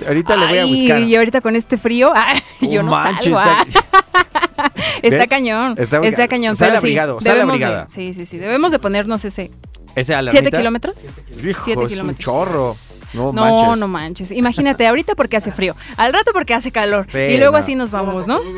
ahorita 0.07 0.37
le 0.37 0.47
voy 0.47 0.57
a 0.57 0.63
Ay, 0.63 0.69
buscar. 0.69 0.99
Y 1.01 1.15
ahorita 1.15 1.41
con 1.41 1.55
este 1.55 1.77
frío, 1.77 2.11
ay, 2.15 2.39
yo 2.61 2.83
no 2.83 2.91
manches, 2.91 3.33
salgo. 3.33 3.39
está- 3.39 3.81
ah. 3.93 4.71
Está 5.01 5.27
¿Ves? 6.01 6.11
está, 6.11 6.23
Está- 6.23 6.27
cañón. 6.27 6.55
sale 6.55 6.71
pero 6.71 6.81
sí, 6.81 6.87
abrigado, 6.87 7.21
sale 7.21 7.33
debemos 7.35 7.59
de- 7.59 7.65
abrigada. 7.65 7.87
sí, 7.89 8.13
sí, 8.13 8.25
sí. 8.25 8.37
Debemos 8.37 8.71
de 8.71 8.79
ponernos 8.79 9.23
ese. 9.25 9.43
¿Ese 9.95 10.03
¿Siete 10.03 10.15
alarmita? 10.15 10.57
kilómetros? 10.57 11.05
Hijo, 11.43 11.61
Siete 11.65 11.85
es 11.85 11.99
un 11.99 12.15
chorro. 12.15 12.73
No, 13.13 13.31
No, 13.33 13.45
manches. 13.45 13.79
no 13.79 13.87
manches. 13.87 14.31
Imagínate, 14.31 14.87
ahorita 14.87 15.15
porque 15.15 15.37
hace 15.37 15.51
frío, 15.51 15.75
al 15.97 16.13
rato 16.13 16.31
porque 16.33 16.53
hace 16.53 16.71
calor. 16.71 17.07
Sí, 17.11 17.17
y 17.19 17.37
luego 17.37 17.53
no. 17.53 17.57
así 17.63 17.75
nos 17.75 17.91
vamos, 17.91 18.27
¿no? 18.27 18.39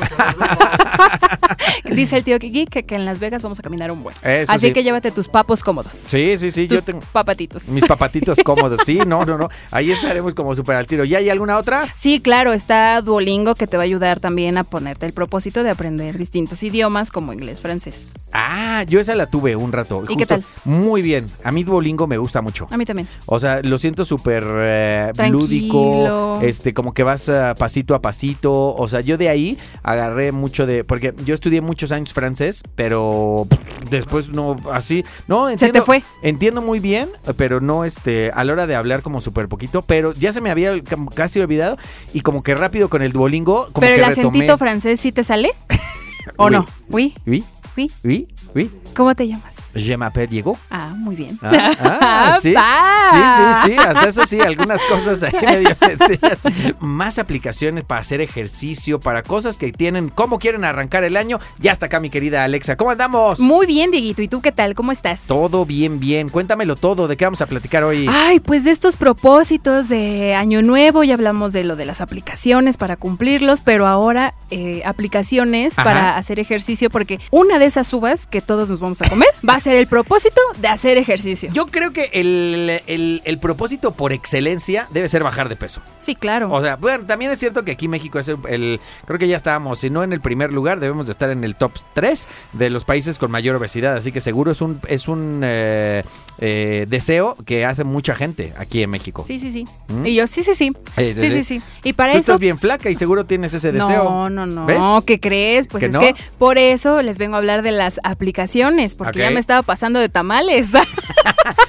Dice 1.91 2.17
el 2.17 2.23
tío 2.23 2.39
Kiki 2.39 2.65
que, 2.65 2.83
que 2.83 2.95
en 2.95 3.05
Las 3.05 3.19
Vegas 3.19 3.41
vamos 3.43 3.59
a 3.59 3.63
caminar 3.63 3.91
un 3.91 4.03
buen. 4.03 4.15
Eso 4.23 4.51
así 4.51 4.67
sí. 4.67 4.73
que 4.73 4.83
llévate 4.83 5.11
tus 5.11 5.27
papos 5.27 5.63
cómodos. 5.63 5.93
Sí, 5.93 6.37
sí, 6.37 6.51
sí, 6.51 6.67
tus 6.67 6.77
yo 6.77 6.83
tengo 6.83 7.01
papatitos. 7.11 7.67
mis 7.69 7.85
papatitos 7.85 8.37
cómodos. 8.45 8.81
Sí, 8.85 8.99
no, 9.05 9.25
no, 9.25 9.37
no. 9.37 9.49
Ahí 9.71 9.91
estaremos 9.91 10.33
como 10.33 10.55
súper 10.55 10.75
al 10.75 10.87
tiro. 10.87 11.03
¿Y 11.05 11.15
hay 11.15 11.29
alguna 11.29 11.57
otra? 11.57 11.87
Sí, 11.95 12.19
claro, 12.21 12.53
está 12.53 13.01
Duolingo 13.01 13.55
que 13.55 13.67
te 13.67 13.77
va 13.77 13.83
a 13.83 13.85
ayudar 13.85 14.19
también 14.19 14.57
a 14.57 14.63
ponerte 14.63 15.05
el 15.05 15.13
propósito 15.13 15.63
de 15.63 15.69
aprender 15.69 16.17
distintos 16.17 16.61
idiomas 16.63 17.11
como 17.11 17.33
inglés, 17.33 17.61
francés. 17.61 18.11
Ah, 18.33 18.83
yo 18.87 18.99
esa 18.99 19.15
la 19.15 19.27
tuve 19.27 19.55
un 19.55 19.71
rato. 19.71 20.03
¿Y 20.07 20.15
qué 20.15 20.25
tal? 20.25 20.43
Muy 20.65 21.01
bien. 21.01 21.29
A 21.43 21.51
mí 21.51 21.63
Duolingo 21.63 22.07
me 22.07 22.17
gusta 22.17 22.41
mucho. 22.41 22.67
A 22.71 22.77
mí 22.77 22.85
también. 22.85 23.07
O 23.25 23.39
sea, 23.39 23.61
lo 23.61 23.77
siento 23.77 24.05
súper 24.05 24.40
eh, 24.43 25.11
Tranquilo. 25.13 25.39
lúdico, 25.39 26.39
este, 26.41 26.73
como 26.73 26.93
que 26.93 27.03
vas 27.03 27.27
eh, 27.29 27.53
pasito 27.57 27.95
a 27.95 28.01
pasito. 28.01 28.75
O 28.75 28.87
sea, 28.87 29.01
yo 29.01 29.17
de 29.17 29.29
ahí 29.29 29.57
agarré 29.83 30.31
mucho 30.31 30.65
de, 30.65 30.83
porque 30.83 31.13
yo 31.25 31.33
estudié 31.33 31.61
muchos 31.61 31.91
años 31.91 32.13
francés, 32.13 32.63
pero 32.75 33.47
después 33.89 34.29
no, 34.29 34.55
así, 34.71 35.03
no, 35.27 35.49
entiendo. 35.49 35.79
te 35.79 35.85
fue. 35.85 36.03
Entiendo 36.23 36.61
muy 36.61 36.79
bien, 36.79 37.09
pero 37.37 37.61
no, 37.61 37.85
este, 37.85 38.31
a 38.33 38.43
la 38.43 38.53
hora 38.53 38.67
de 38.67 38.75
hablar 38.75 39.01
como 39.01 39.21
súper 39.21 39.47
poquito, 39.47 39.81
pero 39.81 40.13
ya 40.13 40.33
se 40.33 40.41
me 40.41 40.49
había 40.51 40.73
casi 41.13 41.39
olvidado 41.39 41.77
y 42.13 42.21
como 42.21 42.43
que 42.43 42.55
rápido 42.55 42.89
con 42.89 43.01
el 43.01 43.11
Duolingo, 43.11 43.67
como 43.71 43.81
Pero 43.81 43.95
que 43.97 44.01
el 44.03 44.09
retomé. 44.09 44.27
acentito 44.29 44.57
francés 44.57 44.99
sí 44.99 45.11
te 45.11 45.23
sale? 45.23 45.49
¿O 46.37 46.45
Oui. 46.45 46.51
no? 46.51 46.65
Oui, 46.89 47.13
Oui, 47.25 47.43
oui. 47.77 47.91
oui, 48.03 48.27
oui. 48.53 48.69
¿Cómo 48.95 49.15
te 49.15 49.27
llamas? 49.27 49.55
Je 49.73 49.95
m'appelle 49.95 50.27
Diego. 50.27 50.57
Ah, 50.69 50.93
muy 50.95 51.15
bien. 51.15 51.39
Ah, 51.41 51.71
ah, 51.81 52.37
sí. 52.41 52.53
Sí, 52.53 53.17
sí, 53.35 53.71
sí, 53.71 53.77
hasta 53.77 54.07
eso 54.07 54.25
sí, 54.25 54.39
algunas 54.41 54.81
cosas 54.89 55.23
ahí 55.23 55.33
medio 55.45 55.73
sencillas. 55.75 56.43
Más 56.79 57.19
aplicaciones 57.19 57.83
para 57.83 58.01
hacer 58.01 58.21
ejercicio, 58.21 58.99
para 58.99 59.23
cosas 59.23 59.57
que 59.57 59.71
tienen, 59.71 60.09
cómo 60.09 60.39
quieren 60.39 60.65
arrancar 60.65 61.03
el 61.03 61.15
año. 61.17 61.39
Ya 61.59 61.71
está 61.71 61.85
acá 61.85 61.99
mi 61.99 62.09
querida 62.09 62.43
Alexa. 62.43 62.75
¿Cómo 62.75 62.91
andamos? 62.91 63.39
Muy 63.39 63.65
bien, 63.65 63.91
Dieguito. 63.91 64.21
¿Y 64.21 64.27
tú 64.27 64.41
qué 64.41 64.51
tal? 64.51 64.75
¿Cómo 64.75 64.91
estás? 64.91 65.21
Todo 65.27 65.65
bien, 65.65 65.99
bien. 65.99 66.29
Cuéntamelo 66.29 66.75
todo. 66.75 67.07
¿De 67.07 67.15
qué 67.15 67.25
vamos 67.25 67.41
a 67.41 67.45
platicar 67.45 67.83
hoy? 67.83 68.07
Ay, 68.09 68.39
pues 68.39 68.63
de 68.65 68.71
estos 68.71 68.95
propósitos 68.97 69.87
de 69.89 70.35
Año 70.35 70.61
Nuevo, 70.61 71.03
ya 71.03 71.13
hablamos 71.13 71.53
de 71.53 71.63
lo 71.63 71.75
de 71.75 71.85
las 71.85 72.01
aplicaciones 72.01 72.77
para 72.77 72.97
cumplirlos, 72.97 73.61
pero 73.61 73.87
ahora 73.87 74.33
eh, 74.49 74.81
aplicaciones 74.85 75.73
Ajá. 75.73 75.83
para 75.83 76.17
hacer 76.17 76.39
ejercicio, 76.39 76.89
porque 76.89 77.19
una 77.31 77.59
de 77.59 77.65
esas 77.65 77.93
uvas 77.93 78.27
que 78.27 78.41
todos 78.41 78.69
nos 78.69 78.80
vamos 78.81 79.01
a 79.01 79.09
comer 79.09 79.29
va 79.47 79.53
a 79.55 79.59
ser 79.59 79.77
el 79.77 79.87
propósito 79.87 80.41
de 80.57 80.67
hacer 80.67 80.97
ejercicio. 80.97 81.49
Yo 81.53 81.67
creo 81.67 81.93
que 81.93 82.09
el, 82.13 82.81
el- 82.87 83.21
el 83.23 83.39
propósito 83.39 83.91
por 83.91 84.11
excelencia 84.13 84.87
debe 84.91 85.07
ser 85.07 85.23
bajar 85.23 85.47
de 85.49 85.55
peso. 85.55 85.81
Sí, 85.99 86.15
claro. 86.15 86.51
O 86.51 86.61
sea, 86.61 86.75
bueno, 86.75 87.05
también 87.05 87.31
es 87.31 87.39
cierto 87.39 87.63
que 87.63 87.71
aquí 87.71 87.87
México 87.87 88.19
es 88.19 88.27
el, 88.27 88.37
el- 88.49 88.79
creo 89.05 89.19
que 89.19 89.27
ya 89.27 89.35
estábamos, 89.37 89.79
si 89.79 89.89
no 89.89 90.03
en 90.03 90.13
el 90.13 90.21
primer 90.21 90.51
lugar, 90.51 90.79
debemos 90.79 91.05
de 91.07 91.11
estar 91.13 91.29
en 91.29 91.43
el 91.43 91.55
top 91.55 91.71
3 91.93 92.27
de 92.53 92.69
los 92.69 92.83
países 92.83 93.17
con 93.17 93.31
mayor 93.31 93.55
obesidad. 93.55 93.95
Así 93.95 94.11
que 94.11 94.21
seguro 94.21 94.51
es 94.51 94.61
un, 94.61 94.79
es 94.87 95.07
un 95.07 95.41
eh, 95.43 96.03
eh, 96.39 96.85
deseo 96.89 97.35
que 97.45 97.65
hace 97.65 97.83
mucha 97.83 98.15
gente 98.15 98.53
aquí 98.57 98.81
en 98.83 98.89
México. 98.89 99.23
Sí, 99.25 99.39
sí, 99.39 99.51
sí. 99.51 99.65
¿Mm? 99.87 100.05
Y 100.07 100.15
yo, 100.15 100.27
sí, 100.27 100.43
sí, 100.43 100.55
sí. 100.55 100.71
Sí, 100.97 101.13
sí, 101.13 101.43
sí. 101.43 101.61
Y 101.83 101.93
para 101.93 102.13
Tú 102.13 102.19
eso 102.19 102.31
estás 102.31 102.39
bien 102.39 102.57
flaca 102.57 102.89
y 102.89 102.95
seguro 102.95 103.25
tienes 103.25 103.53
ese 103.53 103.71
deseo. 103.71 104.03
No, 104.03 104.29
no, 104.29 104.45
no. 104.45 104.65
¿Ves? 104.65 104.79
¿Qué 105.05 105.19
crees? 105.19 105.67
Pues 105.67 105.81
¿Que 105.81 105.87
es 105.87 105.91
no? 105.93 105.99
que 105.99 106.15
por 106.37 106.57
eso 106.57 107.01
les 107.01 107.17
vengo 107.17 107.35
a 107.35 107.37
hablar 107.39 107.61
de 107.61 107.71
las 107.71 107.99
aplicaciones, 108.03 108.70
porque 108.97 109.19
ya 109.19 109.31
me 109.31 109.39
estaba 109.39 109.61
pasando 109.61 109.99
de 109.99 110.09
tamales. 110.09 110.69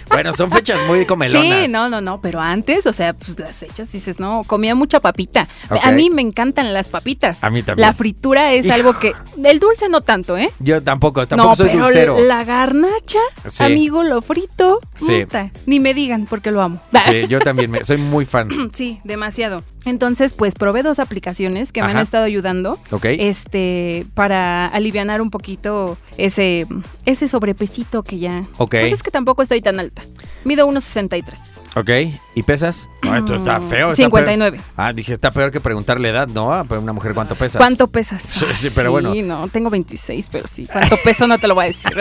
Bueno, 0.08 0.34
son 0.34 0.50
fechas 0.52 0.78
muy 0.86 1.06
comelonas. 1.06 1.64
Sí, 1.66 1.72
no, 1.72 1.88
no, 1.88 2.02
no, 2.02 2.20
pero 2.20 2.38
antes, 2.38 2.86
o 2.86 2.92
sea, 2.92 3.14
pues 3.14 3.38
las 3.38 3.58
fechas 3.58 3.90
dices, 3.92 4.20
no, 4.20 4.42
comía 4.46 4.74
mucha 4.74 5.00
papita. 5.00 5.48
A 5.82 5.90
mí 5.90 6.10
me 6.10 6.20
encantan 6.20 6.74
las 6.74 6.90
papitas. 6.90 7.42
A 7.42 7.48
mí 7.48 7.62
también. 7.62 7.86
La 7.88 7.94
fritura 7.94 8.52
es 8.52 8.66
Hijo. 8.66 8.74
algo 8.74 8.98
que 8.98 9.14
el 9.42 9.58
dulce 9.58 9.88
no 9.88 10.02
tanto, 10.02 10.36
¿eh? 10.36 10.50
Yo 10.58 10.82
tampoco, 10.82 11.26
tampoco 11.26 11.48
no, 11.50 11.56
soy 11.56 11.68
pero 11.70 11.84
dulcero. 11.86 12.20
la 12.26 12.44
garnacha, 12.44 13.20
Sí. 13.46 13.64
amigo, 13.64 14.02
lo 14.02 14.20
frito, 14.20 14.80
Sí. 14.96 15.24
ni 15.64 15.80
me 15.80 15.94
digan 15.94 16.26
porque 16.26 16.50
lo 16.50 16.60
amo. 16.60 16.78
Sí, 17.06 17.26
yo 17.26 17.40
también 17.40 17.70
me- 17.70 17.82
soy 17.82 17.96
muy 17.96 18.26
fan. 18.26 18.50
Sí, 18.74 19.00
demasiado. 19.04 19.64
Entonces, 19.84 20.32
pues 20.32 20.54
probé 20.54 20.82
dos 20.82 20.98
aplicaciones 20.98 21.72
que 21.72 21.82
me 21.82 21.90
han 21.90 21.98
estado 21.98 22.24
ayudando 22.24 22.78
Ok. 22.90 23.06
este 23.18 24.06
para 24.14 24.66
alivianar 24.66 25.20
un 25.20 25.30
poquito 25.30 25.98
ese 26.18 26.66
ese 27.04 27.28
sobrepesito 27.28 28.02
que 28.02 28.18
ya. 28.18 28.46
Ok. 28.58 28.70
Pues 28.70 28.92
es 28.92 29.02
que 29.02 29.10
tampoco 29.10 29.42
estoy 29.42 29.60
tan 29.60 29.80
alta. 29.80 30.02
Mido 30.44 30.66
1.63. 30.68 31.60
Ok. 31.76 32.18
¿Y 32.34 32.42
pesas? 32.42 32.88
No, 33.02 33.16
esto 33.16 33.34
está 33.34 33.58
Mm, 33.58 33.68
feo. 33.68 33.86
está 33.92 33.96
59. 34.04 34.56
peor. 34.58 34.70
Ah, 34.76 34.92
dije, 34.92 35.12
está 35.12 35.30
peor 35.30 35.50
que 35.50 35.60
preguntarle 35.60 36.08
edad, 36.10 36.28
¿no? 36.28 36.52
A 36.52 36.62
una 36.62 36.92
mujer, 36.92 37.14
¿cuánto 37.14 37.34
pesas? 37.34 37.58
¿Cuánto 37.58 37.86
pesas? 37.88 38.22
Sí, 38.42 38.46
Ah, 38.48 38.54
sí, 38.56 38.68
pero 38.74 38.90
bueno. 38.90 39.12
Sí, 39.12 39.22
no, 39.22 39.46
tengo 39.48 39.70
26, 39.70 40.28
pero 40.30 40.46
sí. 40.46 40.66
¿Cuánto 40.70 40.96
peso 41.04 41.26
no 41.26 41.38
te 41.38 41.46
lo 41.48 41.54
voy 41.54 41.64
a 41.64 41.68
decir? 41.68 41.92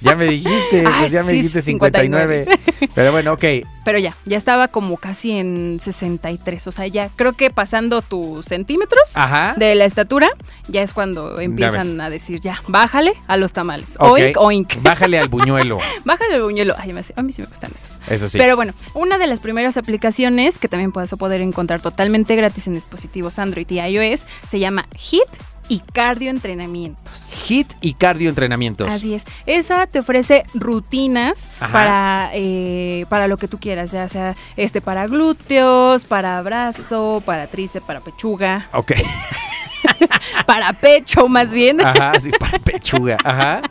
Ya 0.00 0.14
me 0.14 0.26
dijiste, 0.26 0.84
pues 1.00 1.12
ya 1.12 1.22
me 1.22 1.32
dijiste 1.32 1.62
59. 1.62 2.44
59. 2.44 2.90
Pero 2.94 3.12
bueno, 3.12 3.32
ok. 3.32 3.44
pero 3.84 3.98
ya, 3.98 4.14
ya 4.24 4.36
estaba 4.36 4.68
como 4.68 4.96
casi 4.96 5.32
en 5.32 5.78
63. 5.80 6.66
O 6.66 6.72
sea, 6.72 6.86
ya 6.86 7.08
creo 7.16 7.32
que 7.32 7.50
pasando 7.50 8.02
tus 8.02 8.46
centímetros 8.46 9.02
Ajá. 9.14 9.54
de 9.56 9.74
la 9.74 9.84
estatura, 9.84 10.28
ya 10.68 10.82
es 10.82 10.92
cuando 10.92 11.40
empiezan 11.40 12.00
a 12.00 12.10
decir, 12.10 12.40
ya, 12.40 12.60
bájale 12.68 13.12
a 13.26 13.36
los 13.36 13.52
tamales. 13.52 13.96
Oink, 13.98 14.36
oink. 14.38 14.82
Bájale 14.82 15.18
al 15.18 15.28
buñuelo. 15.28 15.78
Bájale 16.04 16.36
el 16.36 16.42
buñuelo. 16.42 16.74
Ay, 16.78 16.92
me 16.92 17.00
hace- 17.00 17.14
a 17.16 17.22
mí 17.22 17.32
sí 17.32 17.42
me 17.42 17.48
gustan 17.48 17.70
esos. 17.74 17.98
Eso 18.08 18.28
sí. 18.28 18.38
Pero 18.38 18.56
bueno, 18.56 18.74
una 18.94 19.18
de 19.18 19.26
las 19.26 19.40
primeras 19.40 19.76
aplicaciones 19.76 20.58
que 20.58 20.68
también 20.68 20.92
puedes 20.92 21.10
poder 21.10 21.40
encontrar 21.40 21.80
totalmente 21.80 22.36
gratis 22.36 22.66
en 22.66 22.74
dispositivos 22.74 23.38
Android 23.38 23.66
y 23.70 23.80
iOS 23.80 24.26
se 24.48 24.58
llama 24.58 24.84
HIT 24.94 25.22
y 25.68 25.80
Cardio 25.80 26.30
Entrenamientos. 26.30 27.26
Hit 27.46 27.72
y 27.80 27.94
cardio 27.94 28.28
entrenamientos. 28.28 28.90
Así 28.92 29.14
es. 29.14 29.24
Esa 29.46 29.86
te 29.86 30.00
ofrece 30.00 30.42
rutinas 30.54 31.46
Ajá. 31.60 31.72
para, 31.72 32.30
eh, 32.34 33.06
para 33.08 33.28
lo 33.28 33.36
que 33.36 33.46
tú 33.46 33.58
quieras, 33.60 33.92
ya 33.92 34.08
sea 34.08 34.34
este 34.56 34.80
para 34.80 35.06
glúteos, 35.06 36.04
para 36.04 36.42
brazo, 36.42 37.22
para 37.24 37.46
tríceps, 37.46 37.86
para 37.86 38.00
pechuga, 38.00 38.68
Ok. 38.72 38.92
para 40.46 40.72
pecho 40.72 41.28
más 41.28 41.52
bien, 41.52 41.80
Ajá, 41.80 42.18
sí, 42.18 42.30
para 42.32 42.58
pechuga. 42.58 43.16
Ajá. 43.24 43.62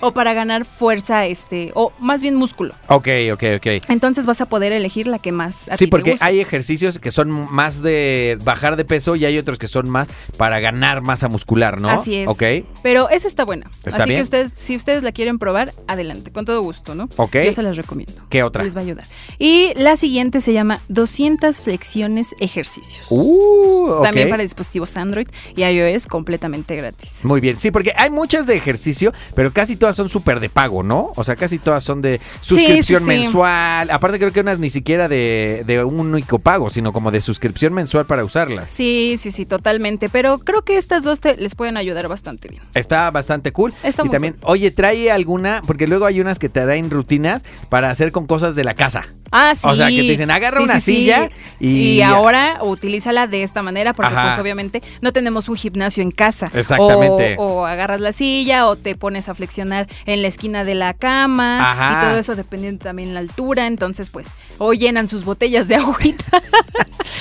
O 0.00 0.12
para 0.12 0.32
ganar 0.34 0.64
fuerza, 0.64 1.26
este, 1.26 1.70
o 1.74 1.92
más 1.98 2.22
bien 2.22 2.34
músculo. 2.34 2.74
Ok, 2.88 3.08
ok, 3.32 3.42
ok. 3.56 3.66
Entonces 3.88 4.26
vas 4.26 4.40
a 4.40 4.46
poder 4.46 4.72
elegir 4.72 5.06
la 5.06 5.18
que 5.18 5.32
más 5.32 5.68
a 5.68 5.76
Sí, 5.76 5.84
ti 5.84 5.86
te 5.86 5.90
porque 5.90 6.10
guste. 6.12 6.24
hay 6.24 6.40
ejercicios 6.40 6.98
que 6.98 7.10
son 7.10 7.30
más 7.30 7.82
de 7.82 8.38
bajar 8.44 8.76
de 8.76 8.84
peso 8.84 9.16
y 9.16 9.24
hay 9.24 9.38
otros 9.38 9.58
que 9.58 9.68
son 9.68 9.88
más 9.88 10.10
para 10.36 10.60
ganar 10.60 11.00
masa 11.02 11.28
muscular, 11.28 11.80
¿no? 11.80 11.88
Así 11.90 12.16
es. 12.16 12.28
Ok, 12.28 12.42
Pero 12.82 13.08
esa 13.10 13.28
está 13.28 13.44
buena. 13.44 13.66
¿Está 13.84 14.02
Así 14.02 14.10
bien? 14.10 14.16
que 14.20 14.24
ustedes, 14.24 14.52
si 14.56 14.76
ustedes 14.76 15.02
la 15.02 15.12
quieren 15.12 15.38
probar, 15.38 15.72
adelante, 15.86 16.32
con 16.32 16.44
todo 16.44 16.62
gusto, 16.62 16.94
¿no? 16.94 17.08
ok. 17.16 17.36
Yo 17.44 17.52
se 17.52 17.62
las 17.62 17.76
recomiendo. 17.76 18.14
¿Qué 18.28 18.42
otra? 18.42 18.62
Les 18.64 18.74
va 18.76 18.80
a 18.80 18.84
ayudar. 18.84 19.04
Y 19.38 19.72
la 19.76 19.96
siguiente 19.96 20.40
se 20.40 20.52
llama 20.52 20.80
200 20.88 21.60
flexiones 21.60 22.28
ejercicios. 22.40 23.06
Uh, 23.10 23.90
ok. 23.98 24.04
También 24.04 24.28
para 24.28 24.42
dispositivos 24.42 24.96
Android 24.96 25.26
y 25.56 25.62
iOS 25.64 26.06
completamente 26.06 26.76
gratis. 26.76 27.24
Muy 27.24 27.40
bien, 27.40 27.58
sí, 27.58 27.70
porque 27.70 27.92
hay 27.96 28.10
muchas 28.10 28.46
de 28.46 28.56
ejercicio, 28.56 29.12
pero 29.34 29.52
casi 29.52 29.76
todas 29.82 29.96
son 29.96 30.08
súper 30.08 30.38
de 30.38 30.48
pago, 30.48 30.84
¿no? 30.84 31.10
O 31.16 31.24
sea, 31.24 31.34
casi 31.34 31.58
todas 31.58 31.82
son 31.82 32.02
de 32.02 32.20
suscripción 32.40 33.00
sí, 33.00 33.04
sí. 33.04 33.18
mensual. 33.18 33.90
Aparte 33.90 34.20
creo 34.20 34.32
que 34.32 34.38
unas 34.38 34.60
ni 34.60 34.70
siquiera 34.70 35.08
de, 35.08 35.64
de 35.66 35.82
un 35.82 35.98
único 35.98 36.38
pago, 36.38 36.70
sino 36.70 36.92
como 36.92 37.10
de 37.10 37.20
suscripción 37.20 37.72
mensual 37.74 38.06
para 38.06 38.24
usarlas. 38.24 38.70
Sí, 38.70 39.16
sí, 39.18 39.32
sí, 39.32 39.44
totalmente. 39.44 40.08
Pero 40.08 40.38
creo 40.38 40.62
que 40.62 40.76
estas 40.76 41.02
dos 41.02 41.18
te, 41.18 41.36
les 41.36 41.56
pueden 41.56 41.76
ayudar 41.76 42.06
bastante 42.06 42.46
bien. 42.46 42.62
Está 42.74 43.10
bastante 43.10 43.50
cool. 43.50 43.74
Está 43.82 44.02
y 44.02 44.04
muy 44.04 44.12
también, 44.12 44.36
oye, 44.42 44.70
trae 44.70 45.10
alguna, 45.10 45.62
porque 45.66 45.88
luego 45.88 46.06
hay 46.06 46.20
unas 46.20 46.38
que 46.38 46.48
te 46.48 46.60
traen 46.60 46.88
rutinas 46.88 47.44
para 47.68 47.90
hacer 47.90 48.12
con 48.12 48.28
cosas 48.28 48.54
de 48.54 48.62
la 48.62 48.74
casa. 48.74 49.02
Ah, 49.32 49.54
sí. 49.54 49.62
O 49.64 49.74
sea, 49.74 49.88
que 49.88 49.96
te 49.96 50.02
dicen, 50.02 50.30
agarra 50.30 50.58
Sí, 50.58 50.62
una 50.62 50.78
sí, 50.80 50.96
silla 50.96 51.30
y... 51.58 51.92
Y 51.92 52.02
ahora 52.02 52.58
utilízala 52.60 53.26
de 53.26 53.42
esta 53.42 53.62
manera 53.62 53.94
porque 53.94 54.12
Ajá. 54.12 54.28
pues 54.28 54.38
obviamente 54.38 54.82
no 55.00 55.12
tenemos 55.12 55.48
un 55.48 55.56
gimnasio 55.56 56.02
en 56.02 56.10
casa. 56.10 56.46
Exactamente. 56.54 57.36
O, 57.38 57.62
o 57.62 57.66
agarras 57.66 58.00
la 58.00 58.12
silla 58.12 58.66
o 58.66 58.76
te 58.76 58.94
pones 58.94 59.28
a 59.28 59.34
flexionar 59.34 59.88
en 60.06 60.22
la 60.22 60.28
esquina 60.28 60.64
de 60.64 60.74
la 60.74 60.94
cama 60.94 61.70
Ajá. 61.70 61.98
y 61.98 62.06
todo 62.06 62.18
eso 62.18 62.36
dependiendo 62.36 62.84
también 62.84 63.14
la 63.14 63.20
altura. 63.20 63.66
Entonces 63.66 64.10
pues 64.10 64.28
o 64.58 64.72
llenan 64.74 65.08
sus 65.08 65.24
botellas 65.24 65.66
de 65.66 65.76
agüita. 65.76 66.24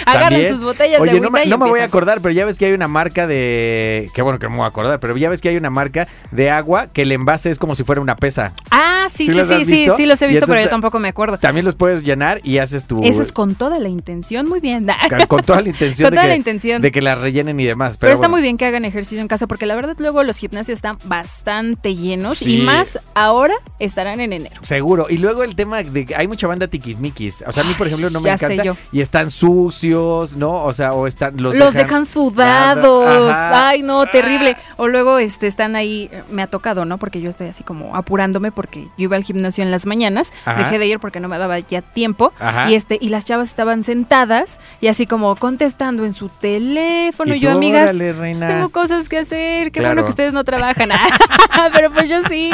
Agarran 0.06 0.48
sus 0.48 0.64
botellas 0.64 1.00
Oye, 1.00 1.14
de 1.14 1.20
no, 1.20 1.28
agüita 1.28 1.40
me, 1.40 1.46
y 1.46 1.50
no 1.50 1.58
me 1.58 1.70
voy 1.70 1.80
a 1.80 1.86
acordar, 1.86 2.22
pero 2.22 2.32
ya 2.32 2.46
ves 2.46 2.58
que 2.58 2.66
hay 2.66 2.74
una 2.74 2.88
marca 2.88 3.28
de... 3.28 4.10
Qué 4.14 4.22
bueno 4.22 4.40
que 4.40 4.48
no 4.48 4.52
me 4.52 4.58
voy 4.58 4.66
a 4.66 4.70
acordar, 4.70 5.00
pero 5.00 5.16
ya 5.16 5.30
ves 5.30 5.42
que 5.42 5.50
hay 5.50 5.56
una 5.56 5.70
marca 5.70 6.08
de 6.32 6.50
agua 6.50 6.88
que 6.88 7.04
el 7.04 7.12
envase 7.12 7.52
es 7.52 7.60
como 7.60 7.76
si 7.76 7.84
fuera 7.84 8.02
una 8.02 8.16
pesa. 8.16 8.54
Ah, 8.70 9.08
sí, 9.10 9.26
¿Sí 9.26 9.34
sí, 9.34 9.66
sí, 9.66 9.88
sí, 9.96 10.06
los 10.06 10.22
he 10.22 10.28
visto, 10.28 10.48
pero 10.48 10.62
yo 10.62 10.70
tampoco 10.70 11.00
me 11.00 11.10
acuerdo. 11.10 11.38
También 11.38 11.66
los 11.66 11.76
puedes 11.76 12.01
llenar 12.04 12.42
y 12.44 12.58
haces 12.60 12.86
tu... 12.86 13.02
Eso 13.04 13.22
es 13.22 13.32
con 13.32 13.56
toda 13.56 13.80
la 13.80 13.90
intención, 13.90 14.48
muy 14.48 14.60
bien. 14.60 14.88
con- 15.28 15.44
toda 15.44 15.62
la 15.62 15.70
intención, 15.70 16.08
Con 16.08 16.12
de, 16.12 16.18
toda 16.18 16.24
que, 16.24 16.30
la 16.30 16.36
intención. 16.36 16.82
de 16.82 16.92
que 16.92 17.02
las 17.02 17.20
rellenen 17.20 17.60
y 17.60 17.66
demás. 17.66 17.98
Pero, 17.98 18.10
Pero, 18.10 18.14
está 18.14 18.28
bueno. 18.28 18.32
muy 18.38 18.42
bien 18.42 18.58
que 18.58 18.66
hagan 18.66 18.86
ejercicio 18.86 19.22
en 19.22 19.28
casa 19.28 19.48
porque 19.48 19.66
la 19.66 19.76
verdad 19.76 19.96
luego 20.00 20.24
los 20.24 20.38
gimnasios 20.38 20.78
están 20.78 20.98
bastante 21.06 21.96
llenos 21.96 22.40
Sí. 22.40 22.60
y 22.60 22.62
más 22.64 23.00
ahora 23.14 23.54
estarán 23.80 24.20
en 24.20 24.34
enero. 24.34 24.56
Seguro. 24.62 25.08
Y 25.10 25.18
luego 25.18 25.44
el 25.44 25.56
tema 25.56 25.84
de 25.84 26.06
que 26.06 26.16
hay 26.16 26.28
mucha 26.28 26.48
banda 26.48 26.68
tiquismiquis. 26.68 27.44
O 27.48 27.52
sea, 27.52 27.64
a 27.64 27.66
mí, 27.66 27.74
por 27.78 27.88
ejemplo, 27.88 28.10
no 28.10 28.20
me 28.22 28.26
ya 28.30 28.38
sé 28.38 28.46
encanta. 28.46 28.64
yo. 28.64 28.76
Y 28.92 29.02
están 29.02 29.30
sucios, 29.30 30.36
¿no? 30.36 30.64
O 30.64 30.74
sea, 30.74 30.94
o 30.94 31.08
están. 31.08 31.42
Los, 31.42 31.56
Los, 31.56 31.74
dejan, 31.74 32.06
sudados. 32.06 33.32
Ajá. 33.32 33.70
Ay, 33.70 33.82
no, 33.84 34.06
terrible. 34.08 34.58
O 34.78 34.88
luego 34.88 35.20
este 35.20 35.48
están 35.48 35.76
ahí, 35.76 36.10
me 36.30 36.42
ha 36.42 36.48
tocado, 36.48 36.86
¿no? 36.86 36.98
Porque 36.98 37.22
yo 37.22 37.30
estoy 37.30 37.48
así 37.48 37.64
como 37.64 37.96
apurándome 37.96 38.52
porque 38.52 38.84
yo 38.98 39.06
iba 39.06 39.16
al 39.16 39.24
gimnasio 39.24 39.64
en 39.64 39.72
las 39.72 39.86
mañanas, 39.86 40.32
Ajá. 40.46 40.64
dejé 40.64 40.80
de 40.80 40.88
ir 40.88 41.00
porque 41.00 41.20
no 41.20 41.28
me 41.28 41.38
daba 41.38 41.60
ya 41.60 41.82
tiempo 41.92 42.34
Ajá. 42.40 42.70
y 42.70 42.76
este 42.76 42.98
y 43.02 43.10
las 43.10 43.26
chavas 43.26 43.50
estaban 43.50 43.84
sentadas 43.84 44.60
y 44.82 44.88
así 44.88 45.06
como 45.06 45.36
contestando 45.36 46.06
en 46.06 46.14
su 46.14 46.30
teléfono 46.30 47.36
Y 47.36 47.40
yo, 47.40 47.52
amigas, 47.52 47.90
órale, 47.96 48.14
pues 48.14 48.40
tengo 48.40 48.70
cosas 48.70 49.10
que 49.10 49.20
hacer, 49.20 49.72
qué 49.72 49.80
Claro. 49.80 49.90
bueno 49.96 50.04
que 50.04 50.10
ustedes 50.10 50.34
no 50.34 50.44
trabajan. 50.44 50.90
Pero 51.74 51.92
pues 51.92 52.10
yo 52.10 52.22
sí. 52.30 52.52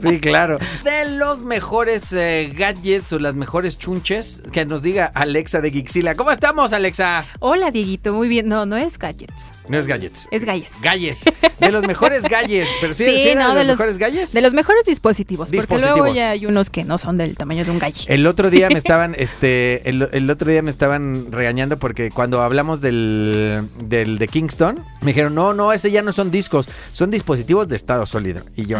Sí, 0.00 0.20
claro. 0.20 0.58
De 0.84 1.10
los 1.10 1.40
mejores 1.42 2.12
eh, 2.12 2.52
gadgets 2.56 3.12
o 3.12 3.18
las 3.18 3.34
mejores 3.34 3.78
chunches, 3.78 4.42
que 4.52 4.64
nos 4.66 4.82
diga 4.82 5.10
Alexa 5.14 5.60
de 5.60 5.70
Gixila. 5.70 6.14
¿Cómo 6.14 6.30
estamos, 6.32 6.72
Alexa? 6.72 7.24
Hola, 7.40 7.70
Dieguito, 7.70 8.12
muy 8.12 8.28
bien. 8.28 8.48
No, 8.48 8.66
no 8.66 8.76
es 8.76 8.98
gadgets, 8.98 9.52
No 9.68 9.78
es 9.78 9.86
gadgets. 9.86 10.28
es 10.30 10.44
galles. 10.44 10.72
Galles. 10.82 11.24
De 11.58 11.70
los 11.70 11.82
mejores 11.86 12.24
galles. 12.24 12.68
Pero 12.80 12.94
sí, 12.94 13.04
Sí, 13.22 13.34
no, 13.34 13.54
de, 13.54 13.60
de 13.60 13.64
los 13.64 13.66
los- 13.66 13.78
mejores 13.78 13.98
galles. 13.98 14.32
De 14.32 14.40
los 14.42 14.52
mejores 14.54 14.84
dispositivos, 14.84 15.48
porque 15.48 15.56
Dispositivos. 15.58 15.98
luego 15.98 16.14
ya 16.14 16.30
hay 16.30 16.46
unos 16.46 16.68
que 16.70 16.84
no 16.84 16.98
son 16.98 17.16
del 17.16 17.36
tamaño 17.36 17.64
de 17.64 17.70
un 17.70 17.78
galle. 17.78 18.04
El 18.12 18.26
otro 18.26 18.50
día 18.50 18.68
me 18.72 18.78
estaban, 18.78 19.14
este, 19.18 19.88
el, 19.88 20.08
el 20.12 20.30
otro 20.30 20.50
día 20.50 20.62
me 20.62 20.70
estaban 20.70 21.30
regañando 21.30 21.78
porque 21.78 22.10
cuando 22.10 22.42
hablamos 22.42 22.80
del, 22.80 23.66
del 23.80 24.18
de 24.18 24.28
Kingston, 24.28 24.84
me 25.00 25.08
dijeron, 25.08 25.34
no, 25.34 25.52
no, 25.54 25.72
ese 25.72 25.90
ya 25.90 26.02
no 26.02 26.12
son 26.12 26.30
discos, 26.30 26.68
son 26.92 27.10
dispositivos 27.10 27.68
de 27.68 27.76
estado 27.76 28.06
sólido. 28.06 28.42
Y 28.56 28.66
yo, 28.66 28.78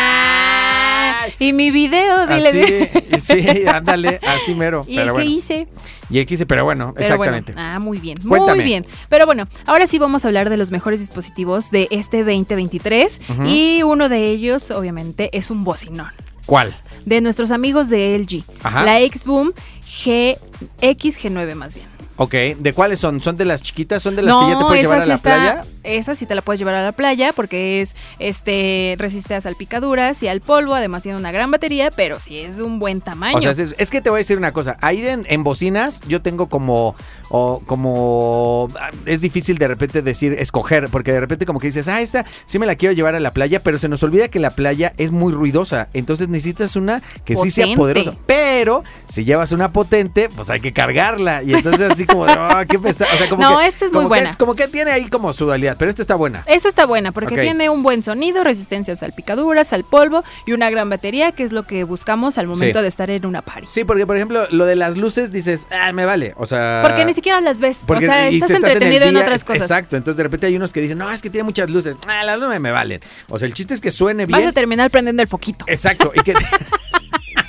Ah, 0.00 1.26
y 1.38 1.52
mi 1.52 1.70
video, 1.70 2.26
dile. 2.26 2.90
Así, 3.12 3.42
sí, 3.42 3.66
ándale, 3.66 4.18
así 4.26 4.54
mero. 4.54 4.82
¿Y 4.86 4.96
pero 4.96 5.16
el 5.18 5.22
que 5.24 5.28
hice? 5.28 5.68
Y 6.10 6.18
el 6.18 6.26
que 6.26 6.34
hice, 6.34 6.46
pero 6.46 6.64
bueno, 6.64 6.92
Pero 6.96 7.02
exactamente. 7.06 7.52
bueno, 7.52 7.68
ah, 7.74 7.78
muy 7.78 7.98
bien, 7.98 8.16
Cuéntame. 8.26 8.56
muy 8.56 8.64
bien. 8.64 8.86
Pero 9.08 9.26
bueno, 9.26 9.46
ahora 9.66 9.86
sí 9.86 9.98
vamos 9.98 10.24
a 10.24 10.28
hablar 10.28 10.48
de 10.50 10.56
los 10.56 10.70
mejores 10.70 11.00
dispositivos 11.00 11.70
de 11.70 11.86
este 11.90 12.18
2023 12.24 13.20
Ujú. 13.30 13.44
y 13.44 13.82
uno 13.82 14.08
de 14.08 14.30
ellos, 14.30 14.70
obviamente, 14.70 15.28
es 15.36 15.50
un 15.50 15.64
bocinón 15.64 16.08
¿Cuál? 16.48 16.74
de 17.04 17.20
nuestros 17.20 17.50
amigos 17.50 17.88
de 17.90 18.16
LG, 18.18 18.42
Ajá. 18.62 18.82
la 18.84 18.98
Xboom 19.00 19.52
G 19.86 20.36
XG9 20.80 21.54
más 21.54 21.74
bien. 21.74 21.86
Ok, 22.16 22.32
¿de 22.58 22.72
cuáles 22.72 22.98
son? 22.98 23.20
¿Son 23.20 23.36
de 23.36 23.44
las 23.44 23.62
chiquitas? 23.62 24.02
¿Son 24.02 24.16
de 24.16 24.22
las 24.22 24.34
que 24.34 24.48
ya 24.50 24.58
te 24.58 24.64
puedes 24.64 24.82
llevar 24.82 25.00
a 25.02 25.06
la 25.06 25.14
está- 25.14 25.34
playa? 25.34 25.64
Esa 25.96 26.14
sí 26.14 26.26
te 26.26 26.34
la 26.34 26.42
puedes 26.42 26.58
llevar 26.58 26.74
a 26.74 26.82
la 26.82 26.92
playa 26.92 27.32
porque 27.32 27.80
es 27.80 27.94
este 28.18 28.94
resiste 28.98 29.34
a 29.34 29.40
salpicaduras 29.40 30.22
y 30.22 30.28
al 30.28 30.40
polvo, 30.40 30.74
además 30.74 31.02
tiene 31.02 31.18
una 31.18 31.32
gran 31.32 31.50
batería, 31.50 31.90
pero 31.94 32.18
sí 32.18 32.38
es 32.38 32.56
de 32.58 32.62
un 32.62 32.78
buen 32.78 33.00
tamaño. 33.00 33.38
O 33.38 33.40
sea, 33.40 33.50
es, 33.52 33.74
es 33.78 33.90
que 33.90 34.00
te 34.00 34.10
voy 34.10 34.18
a 34.18 34.20
decir 34.20 34.36
una 34.38 34.52
cosa. 34.52 34.76
Ahí 34.80 35.06
en, 35.06 35.24
en 35.28 35.44
bocinas 35.44 36.00
yo 36.08 36.20
tengo 36.22 36.48
como, 36.48 36.94
o 37.30 37.62
como, 37.66 38.68
ah, 38.80 38.90
es 39.06 39.20
difícil 39.20 39.58
de 39.58 39.68
repente 39.68 40.02
decir, 40.02 40.34
escoger, 40.38 40.88
porque 40.90 41.12
de 41.12 41.20
repente 41.20 41.46
como 41.46 41.58
que 41.60 41.68
dices, 41.68 41.88
ah, 41.88 42.00
esta 42.00 42.24
sí 42.46 42.58
me 42.58 42.66
la 42.66 42.74
quiero 42.76 42.94
llevar 42.94 43.14
a 43.14 43.20
la 43.20 43.30
playa, 43.32 43.62
pero 43.62 43.78
se 43.78 43.88
nos 43.88 44.02
olvida 44.02 44.28
que 44.28 44.38
la 44.38 44.50
playa 44.50 44.92
es 44.98 45.10
muy 45.10 45.32
ruidosa. 45.32 45.88
Entonces 45.94 46.28
necesitas 46.28 46.76
una 46.76 47.02
que 47.24 47.34
sí 47.36 47.50
sea 47.50 47.66
poderosa. 47.74 48.14
Pero 48.26 48.82
si 49.06 49.24
llevas 49.24 49.52
una 49.52 49.72
potente, 49.72 50.28
pues 50.28 50.50
hay 50.50 50.60
que 50.60 50.72
cargarla. 50.72 51.42
Y 51.42 51.54
entonces 51.54 51.90
así 51.92 52.04
como, 52.06 52.24
ah, 52.26 52.64
qué 52.68 52.78
pesado. 52.78 53.10
O 53.14 53.16
sea, 53.16 53.28
como 53.28 53.42
No, 53.42 53.58
que- 53.58 53.66
esta 53.66 53.84
es 53.86 53.92
muy 53.92 54.02
que 54.04 54.08
buena. 54.08 54.34
como 54.34 54.54
que 54.54 54.68
tiene 54.68 54.90
ahí 54.90 55.08
como 55.08 55.32
su 55.32 55.44
dualidad. 55.46 55.76
Pero 55.78 55.90
esta 55.90 56.02
está 56.02 56.14
buena. 56.16 56.42
Esa 56.46 56.68
está 56.68 56.86
buena 56.86 57.12
porque 57.12 57.36
tiene 57.38 57.70
un 57.70 57.82
buen 57.82 58.02
sonido, 58.02 58.44
resistencia 58.44 58.94
a 58.94 58.96
salpicaduras, 58.96 59.72
al 59.72 59.84
polvo 59.84 60.22
y 60.46 60.52
una 60.52 60.68
gran 60.70 60.90
batería, 60.90 61.32
que 61.32 61.42
es 61.44 61.52
lo 61.52 61.64
que 61.64 61.84
buscamos 61.84 62.36
al 62.38 62.46
momento 62.46 62.78
Sí. 62.78 62.82
de 62.82 62.88
estar 62.88 63.10
en 63.10 63.24
una 63.26 63.42
party. 63.42 63.66
Sí, 63.68 63.84
porque 63.84 64.06
por 64.06 64.16
ejemplo, 64.16 64.46
lo 64.50 64.66
de 64.66 64.76
las 64.76 64.96
luces 64.96 65.32
dices, 65.32 65.66
ah, 65.70 65.92
me 65.92 66.04
vale. 66.04 66.34
O 66.36 66.46
sea. 66.46 66.80
Porque 66.84 67.04
ni 67.04 67.12
siquiera 67.12 67.40
las 67.40 67.60
ves. 67.60 67.78
porque- 67.86 68.06
o 68.08 68.12
sea, 68.12 68.28
estás 68.28 68.48
si 68.48 68.54
entretenido 68.56 69.04
en, 69.06 69.12
día- 69.14 69.22
otras 69.22 69.44
cosas. 69.44 69.62
Exacto. 69.62 69.96
Entonces 69.96 70.16
de 70.16 70.22
repente 70.24 70.46
hay 70.46 70.56
unos 70.56 70.72
que 70.72 70.80
dicen, 70.80 70.98
no, 70.98 71.10
es 71.10 71.22
que 71.22 71.30
tiene 71.30 71.44
muchas 71.44 71.70
luces. 71.70 71.96
Ah, 72.06 72.24
las 72.24 72.38
luces 72.38 72.60
me 72.60 72.70
valen. 72.70 73.00
O 73.28 73.38
sea, 73.38 73.46
el 73.46 73.54
chiste 73.54 73.74
es 73.74 73.80
que 73.80 73.90
suene 73.90 74.26
Vas 74.26 74.38
bien. 74.38 74.48
a 74.48 74.52
terminar 74.52 74.90
prendiendo 74.90 75.22
el 75.22 75.28
foquito. 75.28 75.64
Exacto. 75.68 76.12
Y 76.14 76.20
que. 76.20 76.34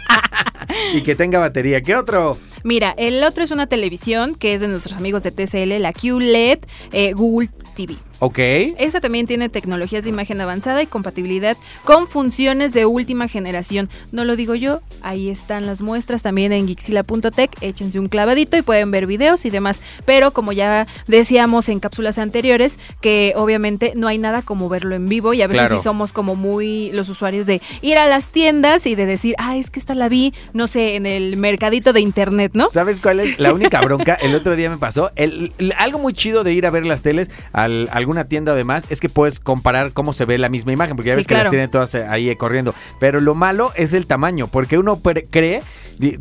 y 0.94 1.02
que 1.02 1.16
tenga 1.16 1.40
batería. 1.40 1.82
¿Qué 1.82 1.96
otro? 1.96 2.38
Mira, 2.64 2.94
el 2.98 3.24
otro 3.24 3.44
es 3.44 3.52
una 3.52 3.68
televisión 3.68 4.36
que 4.36 4.54
es 4.54 4.62
de 4.62 4.68
nuestros 4.68 4.96
amigos 4.96 5.24
de 5.24 5.32
TCL, 5.32 5.80
la 5.82 5.94
QLED 5.94 6.60
eh, 6.92 7.14
Google 7.14 7.50
TV. 7.76 7.96
Ok. 8.20 8.38
Esta 8.40 9.00
también 9.02 9.28
tiene 9.28 9.50
tecnologías 9.50 10.04
de 10.04 10.10
imagen 10.10 10.42
avanzada 10.42 10.82
y 10.82 10.88
compatibilidad 10.88 11.56
con 11.86 12.08
funciones 12.08 12.74
de 12.74 12.86
última 12.86 13.28
generación. 13.28 13.90
No 14.12 14.26
lo 14.26 14.36
digo 14.36 14.56
yo, 14.56 14.82
ahí 15.02 15.30
están 15.30 15.66
las 15.66 15.82
muestras 15.82 16.22
también 16.22 16.52
en 16.52 16.68
Gixila.tech. 16.68 17.52
Échense 17.62 18.00
un 18.00 18.08
clavadito 18.10 18.58
y 18.58 18.62
pueden 18.62 18.92
ver 18.92 19.06
videos 19.08 19.46
y 19.46 19.50
demás. 19.50 19.82
Pero 20.06 20.32
como 20.32 20.52
ya 20.52 20.86
decíamos 21.08 21.70
en 21.70 21.80
cápsulas 21.80 22.18
anteriores, 22.18 22.78
que 23.02 23.34
obviamente 23.36 23.94
no 23.96 24.08
hay 24.08 24.18
nada 24.18 24.42
como 24.42 24.70
verlo 24.70 24.96
en 24.96 25.08
vivo 25.08 25.34
y 25.34 25.42
a 25.42 25.48
veces 25.48 25.60
Claro. 25.60 25.78
sí 25.78 25.84
somos 25.84 26.14
como 26.14 26.36
muy 26.36 26.92
los 26.92 27.10
usuarios 27.10 27.46
de 27.46 27.62
ir 27.82 27.98
a 27.98 28.08
las 28.08 28.28
tiendas 28.30 28.86
y 28.86 28.96
de 28.96 29.06
decir, 29.06 29.36
ah, 29.38 29.58
es 29.58 29.70
que 29.70 29.80
esta 29.80 29.96
la 29.96 30.10
vi, 30.10 30.34
no 30.54 30.68
sé, 30.68 30.96
en 30.96 31.06
el 31.06 31.36
mercadito 31.38 31.92
de 31.94 32.02
internet, 32.02 32.52
¿no? 32.54 32.68
¿Sabes 32.70 33.00
cuál 33.02 33.20
es 33.20 33.40
la 33.40 33.54
única 33.54 33.82
bronca? 33.82 34.14
El 34.16 34.36
otro 34.36 34.56
día 34.56 34.70
me 34.70 34.78
pasó. 34.78 35.12
El, 35.16 35.52
el- 35.58 35.74
algo 35.78 36.00
muy 36.00 36.14
chido 36.14 36.44
de 36.44 36.54
ir 36.54 36.66
a 36.66 36.70
ver 36.70 36.86
las 36.86 37.02
teles 37.02 37.30
a 37.54 37.68
alguna 38.10 38.26
tienda 38.26 38.54
o 38.54 38.56
demás 38.56 38.86
es 38.90 39.00
que 39.00 39.08
puedes 39.08 39.40
comparar 39.40 39.92
cómo 39.94 40.14
se 40.14 40.26
ve 40.26 40.40
la 40.40 40.50
misma 40.50 40.72
imagen, 40.72 40.96
porque 40.96 41.10
ya 41.10 41.14
Sí, 41.14 41.18
ves 41.18 41.28
que 41.28 41.36
las 41.36 41.50
tienen 41.50 41.70
todas 41.70 41.94
eh, 41.94 42.08
ahí 42.08 42.28
eh, 42.32 42.38
corriendo. 42.38 42.74
Pero 43.00 43.22
lo 43.22 43.36
malo 43.36 43.72
es 43.76 43.94
el 43.94 44.08
tamaño, 44.08 44.48
porque 44.48 44.80
uno 44.80 45.00
cree, 45.30 45.62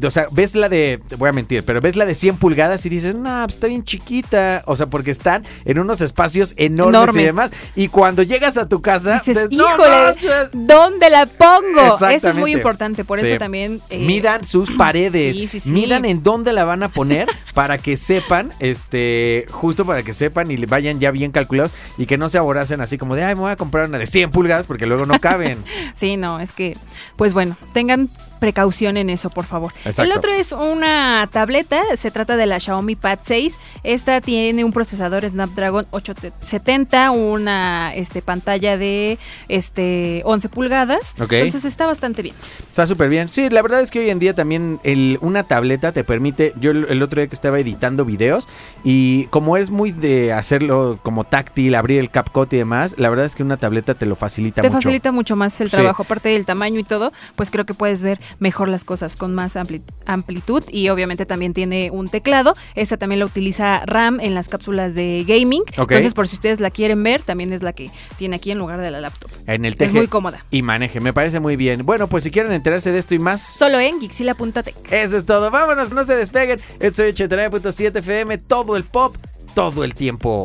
o 0.02 0.10
sea, 0.10 0.26
ves 0.32 0.54
la 0.54 0.68
de, 0.68 1.00
te 1.06 1.14
voy 1.16 1.28
a 1.28 1.32
mentir, 1.32 1.62
pero 1.64 1.80
ves 1.80 1.94
la 1.96 2.04
de 2.04 2.14
100 2.14 2.36
pulgadas 2.38 2.84
y 2.86 2.88
dices, 2.88 3.14
no, 3.14 3.42
pues 3.44 3.54
está 3.56 3.66
bien 3.68 3.84
chiquita. 3.84 4.62
O 4.66 4.76
sea, 4.76 4.86
porque 4.86 5.10
están 5.10 5.44
en 5.64 5.78
unos 5.78 6.00
espacios 6.00 6.54
enormes, 6.56 7.14
y 7.16 7.24
demás. 7.26 7.52
Y 7.76 7.88
cuando 7.88 8.22
llegas 8.22 8.58
a 8.58 8.68
tu 8.68 8.82
casa, 8.82 9.18
Dices, 9.20 9.48
dices, 9.48 9.50
"No 9.58 9.72
híjole, 9.72 10.02
manches". 10.02 10.50
¿dónde 10.52 11.10
la 11.10 11.26
pongo? 11.26 12.08
Eso 12.10 12.28
es 12.30 12.36
muy 12.36 12.52
importante, 12.52 13.04
por 13.04 13.20
Sí. 13.20 13.26
eso 13.28 13.38
también... 13.38 13.80
eh, 13.90 13.98
Midan 14.04 14.44
sus 14.44 14.70
paredes. 14.72 15.36
sí, 15.36 15.46
sí, 15.46 15.60
sí. 15.60 15.70
Midan 15.70 16.04
en 16.04 16.22
dónde 16.22 16.52
la 16.52 16.64
van 16.64 16.82
a 16.82 16.88
poner 16.88 17.28
para 17.54 17.78
que 17.78 17.96
sepan, 17.96 18.50
este, 18.60 19.46
justo 19.50 19.84
para 19.84 20.02
que 20.02 20.12
sepan 20.12 20.50
y 20.50 20.56
le 20.56 20.66
vayan 20.66 20.98
ya 21.00 21.10
bien 21.10 21.30
calculados 21.30 21.74
y 21.96 22.06
que 22.06 22.18
no 22.18 22.28
se 22.28 22.38
aboracen 22.38 22.80
así 22.80 22.98
como 22.98 23.14
de, 23.14 23.24
ay, 23.24 23.34
me 23.34 23.42
voy 23.42 23.50
a 23.52 23.56
comprar 23.56 23.88
una 23.88 23.98
de 23.98 24.06
100 24.06 24.30
pulgadas 24.30 24.66
porque 24.66 24.86
luego 24.86 25.06
no 25.06 25.18
caben. 25.20 25.58
Sí, 25.94 26.16
no, 26.16 26.38
es 26.40 26.52
que, 26.52 26.76
pues 27.16 27.32
bueno, 27.32 27.56
tengan 27.72 28.08
precaución 28.38 28.96
en 28.96 29.10
eso, 29.10 29.30
por 29.30 29.44
favor. 29.44 29.72
Exacto. 29.84 30.02
El 30.10 30.16
otro 30.16 30.32
es 30.32 30.52
una 30.52 31.28
tableta, 31.32 31.82
se 31.96 32.10
trata 32.10 32.36
de 32.36 32.46
la 32.46 32.58
Xiaomi 32.60 32.96
Pad 32.96 33.18
6. 33.22 33.56
Esta 33.84 34.20
tiene 34.20 34.64
un 34.64 34.72
procesador 34.72 35.28
Snapdragon 35.28 35.86
870, 35.90 37.10
una 37.10 37.94
este, 37.94 38.22
pantalla 38.22 38.76
de 38.76 39.18
este 39.48 40.22
11 40.24 40.48
pulgadas. 40.48 41.14
Ok. 41.20 41.32
Entonces 41.32 41.64
está 41.64 41.86
bastante 41.86 42.22
bien. 42.22 42.34
Está 42.60 42.86
súper 42.86 43.08
bien. 43.08 43.28
Sí, 43.30 43.48
la 43.50 43.62
verdad 43.62 43.80
es 43.80 43.90
que 43.90 44.00
hoy 44.00 44.10
en 44.10 44.18
día 44.18 44.34
también 44.34 44.80
el- 44.84 45.18
una 45.20 45.42
tableta 45.44 45.92
te 45.92 46.04
permite, 46.04 46.52
yo 46.60 46.70
el, 46.70 46.86
el 46.88 47.02
otro 47.02 47.20
día 47.20 47.28
que 47.28 47.34
estaba 47.34 47.58
editando 47.58 48.04
videos 48.04 48.48
y 48.84 49.24
como 49.26 49.56
es 49.56 49.70
muy 49.70 49.92
de 49.92 50.32
hacerlo 50.32 50.98
como 51.02 51.24
táctil, 51.24 51.74
abrir 51.74 51.98
el 51.98 52.10
CapCut 52.10 52.52
y 52.52 52.56
demás, 52.58 52.94
la 52.98 53.08
verdad 53.10 53.24
es 53.26 53.34
que 53.34 53.42
una 53.42 53.56
tableta 53.56 53.94
te 53.94 54.06
lo 54.06 54.16
facilita 54.16 54.62
Te 54.62 54.68
mucho. 54.68 54.78
facilita 54.78 55.12
mucho 55.12 55.36
más 55.36 55.60
el 55.60 55.68
Sí. 55.68 55.76
trabajo, 55.76 56.02
aparte 56.02 56.28
del 56.30 56.44
tamaño 56.44 56.78
y 56.80 56.84
todo, 56.84 57.12
pues 57.36 57.50
creo 57.50 57.64
que 57.66 57.74
puedes 57.74 58.02
ver 58.02 58.20
mejor 58.38 58.68
las 58.68 58.84
cosas 58.84 59.16
con 59.16 59.34
más 59.34 59.56
ampli- 59.56 59.82
amplitud 60.06 60.62
y 60.70 60.88
obviamente 60.88 61.26
también 61.26 61.54
tiene 61.54 61.90
un 61.90 62.08
teclado. 62.08 62.54
Esta 62.74 62.96
también 62.96 63.18
la 63.20 63.26
utiliza 63.26 63.84
RAM 63.86 64.20
en 64.20 64.34
las 64.34 64.48
cápsulas 64.48 64.94
de 64.94 65.24
gaming. 65.26 65.62
Entonces, 65.76 66.14
por 66.14 66.28
si 66.28 66.36
ustedes 66.36 66.60
la 66.60 66.70
quieren 66.70 67.02
ver, 67.02 67.22
también 67.22 67.52
es 67.52 67.62
la 67.62 67.72
que 67.72 67.90
tiene 68.18 68.36
aquí 68.36 68.50
en 68.50 68.58
lugar 68.58 68.80
de 68.80 68.90
la 68.90 69.00
laptop. 69.00 69.30
En 69.46 69.64
el 69.64 69.72
Es 69.72 69.78
teje 69.78 69.92
muy 69.92 70.06
cómoda. 70.08 70.44
y 70.50 70.62
maneje, 70.62 71.00
me 71.00 71.12
parece 71.12 71.40
muy 71.40 71.56
bien. 71.56 71.84
Bueno, 71.84 72.08
pues 72.08 72.24
si 72.24 72.30
quieren 72.30 72.52
enterarse 72.52 72.92
de 72.92 72.98
esto 72.98 73.14
y 73.14 73.18
más, 73.18 73.42
Solo 73.42 73.78
en 73.80 74.00
Gixila.tech. 74.00 74.74
Eso 74.92 75.16
es 75.16 75.24
todo. 75.26 75.50
Vámonos, 75.50 75.90
no 75.90 76.04
se 76.04 76.14
despeguen. 76.16 76.60
Esto 76.80 77.02
es 77.02 77.14
89.7 77.14 77.98
FM, 77.98 78.38
todo 78.38 78.76
el 78.76 78.84
pop, 78.84 79.16
todo 79.54 79.84
el 79.84 79.94
tiempo. 79.94 80.44